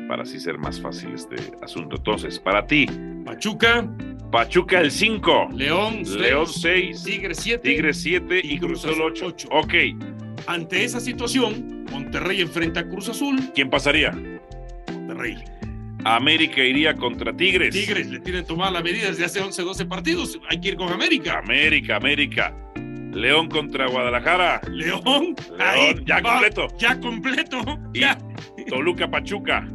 para 0.08 0.24
así 0.24 0.40
ser 0.40 0.58
más 0.58 0.80
fácil 0.82 1.10
este 1.13 1.36
asunto. 1.62 1.98
Entonces, 1.98 2.40
para 2.40 2.66
ti, 2.66 2.86
Pachuca, 3.26 3.90
Pachuca 4.32 4.82
el 4.82 4.92
5, 4.92 5.50
León, 5.54 6.06
seis, 6.06 6.16
León 6.16 6.48
6, 6.48 7.04
Tigres 7.04 7.38
7. 7.42 7.70
Tigres 7.70 7.98
7 8.02 8.42
y 8.44 8.54
y 8.54 8.60
Cruz 8.60 8.80
Azul 8.80 8.92
Azul 8.92 9.04
8. 9.12 9.26
ocho. 9.28 9.48
Ok, 9.52 9.74
Ante 10.48 10.84
esa 10.84 11.00
situación, 11.00 11.86
Monterrey 11.92 12.42
enfrenta 12.42 12.82
a 12.82 12.88
Cruz 12.88 13.10
Azul. 13.10 13.40
¿quién 13.56 13.70
pasaría? 13.70 14.12
Monterrey. 14.92 15.36
América 16.06 16.62
iría 16.63 16.94
contra 16.96 17.36
Tigres. 17.36 17.74
Tigres 17.74 18.08
le 18.10 18.20
tienen 18.20 18.46
tomada 18.46 18.72
la 18.72 18.82
medida 18.82 19.08
desde 19.08 19.26
hace 19.26 19.42
11, 19.42 19.62
12 19.62 19.86
partidos. 19.86 20.40
Hay 20.50 20.62
que 20.62 20.70
ir 20.70 20.76
con 20.78 20.92
América. 20.92 21.40
América, 21.40 21.98
América. 21.98 22.56
León 23.13 23.50
contra 23.50 23.88
Guadalajara. 23.88 24.62
León, 24.72 25.36
ahí 25.60 25.96
ya 26.06 26.20
va, 26.22 26.34
completo. 26.34 26.68
Ya 26.78 27.00
completo. 27.00 27.58
Y- 27.94 28.00
Ya. 28.02 28.18
Toluca, 28.70 29.10
Pachuca. 29.10 29.68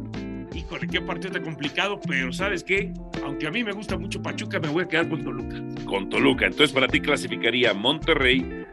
Híjole, 0.53 0.87
qué 0.87 1.01
partido 1.01 1.27
está 1.33 1.41
complicado, 1.41 1.99
pero 2.07 2.31
¿sabes 2.31 2.63
qué? 2.63 2.93
Aunque 3.23 3.47
a 3.47 3.51
mí 3.51 3.63
me 3.63 3.71
gusta 3.71 3.97
mucho 3.97 4.21
Pachuca, 4.21 4.59
me 4.59 4.67
voy 4.67 4.83
a 4.83 4.87
quedar 4.87 5.09
con 5.09 5.23
Toluca. 5.23 5.55
Con 5.85 6.09
Toluca. 6.09 6.45
Entonces, 6.45 6.71
para 6.71 6.87
ti 6.87 6.99
clasificaría 6.99 7.73
Monterrey, 7.73 8.65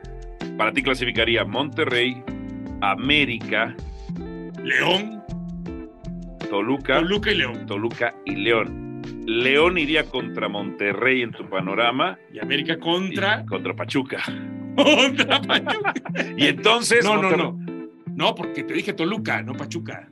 para 0.58 0.72
ti 0.72 0.82
clasificaría 0.82 1.44
Monterrey, 1.44 2.22
América, 2.82 3.74
León, 4.62 5.22
Toluca, 6.50 7.00
Toluca 7.00 7.32
y 7.32 7.36
León. 7.36 7.66
Toluca 7.66 8.14
y 8.26 8.34
León. 8.36 9.02
León 9.26 9.78
iría 9.78 10.04
contra 10.04 10.48
Monterrey 10.48 11.22
en 11.22 11.30
tu 11.30 11.48
panorama. 11.48 12.18
Y 12.32 12.40
América 12.40 12.78
contra. 12.78 13.42
Y 13.42 13.46
contra 13.46 13.74
Pachuca. 13.74 14.22
Contra 14.76 15.42
Pachuca. 15.42 15.94
y 16.36 16.46
entonces. 16.46 17.04
No, 17.04 17.20
no, 17.20 17.36
no. 17.36 17.58
No, 18.14 18.34
porque 18.34 18.64
te 18.64 18.72
dije 18.72 18.92
Toluca, 18.92 19.42
no 19.42 19.54
Pachuca. 19.54 20.09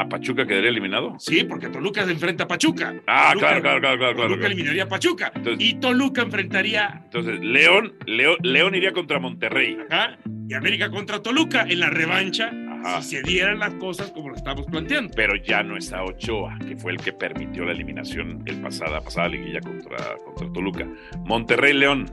¿A 0.00 0.08
Pachuca 0.08 0.46
quedaría 0.46 0.70
eliminado? 0.70 1.16
Sí, 1.18 1.42
porque 1.44 1.68
Toluca 1.68 2.04
se 2.04 2.12
enfrenta 2.12 2.44
a 2.44 2.46
Pachuca. 2.48 2.94
Ah, 3.06 3.30
Toluca, 3.32 3.48
claro, 3.48 3.60
claro, 3.62 3.80
claro, 3.80 3.98
claro. 3.98 4.14
Toluca 4.16 4.38
claro. 4.38 4.46
eliminaría 4.52 4.82
a 4.84 4.88
Pachuca. 4.88 5.32
Entonces- 5.34 5.66
y 5.68 5.74
Toluca 5.74 6.22
enfrentaría. 6.22 7.00
Entonces, 7.04 7.40
León, 7.40 7.94
León, 8.06 8.36
León 8.42 8.74
iría 8.74 8.92
contra 8.92 9.18
Monterrey. 9.18 9.76
Ajá, 9.90 10.16
y 10.48 10.54
América 10.54 10.88
contra 10.90 11.20
Toluca 11.20 11.62
en 11.68 11.80
la 11.80 11.90
revancha. 11.90 12.50
Ajá. 12.80 13.02
Si 13.02 13.16
se 13.16 13.22
dieran 13.22 13.58
las 13.58 13.74
cosas 13.74 14.12
como 14.12 14.28
lo 14.28 14.36
estamos 14.36 14.66
planteando. 14.66 15.12
Pero 15.16 15.34
ya 15.34 15.64
no 15.64 15.76
está 15.76 16.04
Ochoa, 16.04 16.56
que 16.66 16.76
fue 16.76 16.92
el 16.92 16.98
que 16.98 17.12
permitió 17.12 17.64
la 17.64 17.72
eliminación 17.72 18.42
el 18.46 18.60
pasada, 18.60 19.00
pasada 19.00 19.26
liguilla 19.28 19.60
contra, 19.60 19.96
contra 20.24 20.52
Toluca. 20.52 20.86
Monterrey, 21.24 21.72
León. 21.72 22.06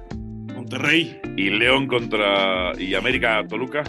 Monterrey. 0.56 1.20
Y 1.38 1.50
León 1.52 1.86
contra. 1.88 2.72
Y 2.80 2.96
América, 2.96 3.46
Toluca. 3.48 3.84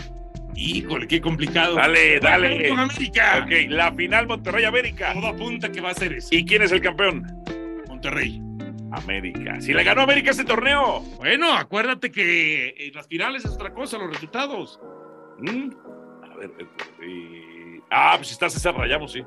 Híjole, 0.57 1.07
qué 1.07 1.21
complicado. 1.21 1.75
Dale, 1.77 2.19
dale. 2.21 2.69
Con 2.69 2.79
América. 2.81 3.43
Ok, 3.45 3.51
la 3.69 3.93
final 3.93 4.27
Monterrey-América. 4.27 5.13
Todo 5.15 5.27
apunta 5.29 5.71
que 5.71 5.81
va 5.81 5.91
a 5.91 5.95
ser 5.95 6.15
eso. 6.15 6.29
¿Y 6.33 6.45
quién 6.45 6.63
es 6.63 6.73
el 6.73 6.81
campeón? 6.81 7.25
Monterrey. 7.89 8.41
América. 8.93 9.61
Si 9.61 9.75
le 9.75 9.83
ganó 9.85 10.03
América 10.03 10.31
este 10.31 10.45
torneo. 10.45 11.01
Bueno, 11.19 11.53
acuérdate 11.53 12.11
que 12.11 12.75
en 12.79 12.95
las 12.95 13.07
finales 13.07 13.45
es 13.45 13.53
otra 13.53 13.73
cosa, 13.75 13.99
los 13.99 14.09
resultados. 14.13 14.81
¿Mm? 15.39 15.71
A 16.25 16.37
ver. 16.37 16.51
eh, 16.59 17.05
y- 17.07 17.81
Ah, 17.91 18.15
pues 18.17 18.29
si 18.29 18.33
está 18.33 18.49
César 18.51 18.75
Rayamos, 18.77 19.13
sí. 19.13 19.23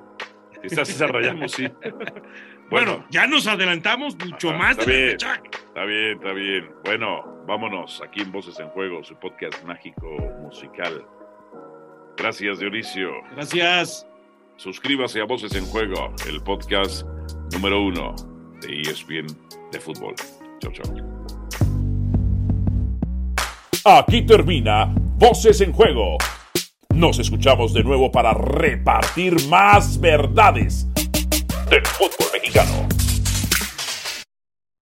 Si 0.62 0.68
está 0.68 0.84
César 0.84 1.12
Rayamos, 1.14 1.52
sí. 1.52 1.68
Bueno, 1.82 2.00
Bueno, 2.70 3.06
ya 3.10 3.26
nos 3.28 3.48
adelantamos 3.48 4.18
mucho 4.18 4.52
más 4.54 4.72
está 4.72 4.86
del 4.86 4.92
bien. 4.94 5.08
repechaje. 5.12 5.42
está 5.68 5.86
bien, 5.86 6.12
está 6.18 6.34
bien. 6.34 6.72
Bueno, 6.86 7.44
vámonos 7.48 8.02
aquí 8.02 8.22
en 8.22 8.32
Voces 8.32 8.60
en 8.60 8.68
Juego, 8.70 9.04
su 9.04 9.16
podcast 9.16 9.64
mágico 9.64 10.08
musical. 10.42 11.06
Gracias, 12.20 12.60
Dionisio. 12.60 13.12
Gracias. 13.34 14.06
Suscríbase 14.58 15.22
a 15.22 15.24
Voces 15.24 15.56
en 15.56 15.66
Juego, 15.66 16.14
el 16.28 16.42
podcast 16.44 17.08
número 17.54 17.82
uno 17.82 18.14
de 18.60 18.82
ESPN 18.82 19.28
de 19.72 19.80
fútbol. 19.80 20.14
Chao, 20.60 20.74
chao. 20.74 20.96
Aquí 23.86 24.26
termina 24.26 24.94
Voces 25.16 25.62
en 25.62 25.72
Juego. 25.72 26.18
Nos 26.94 27.20
escuchamos 27.20 27.74
de 27.74 27.86
nuevo 27.86 28.12
para 28.12 28.34
repartir 28.34 29.42
más 29.48 29.98
verdades 30.02 30.88
del 31.70 31.86
fútbol 31.86 32.28
mexicano. 32.34 32.99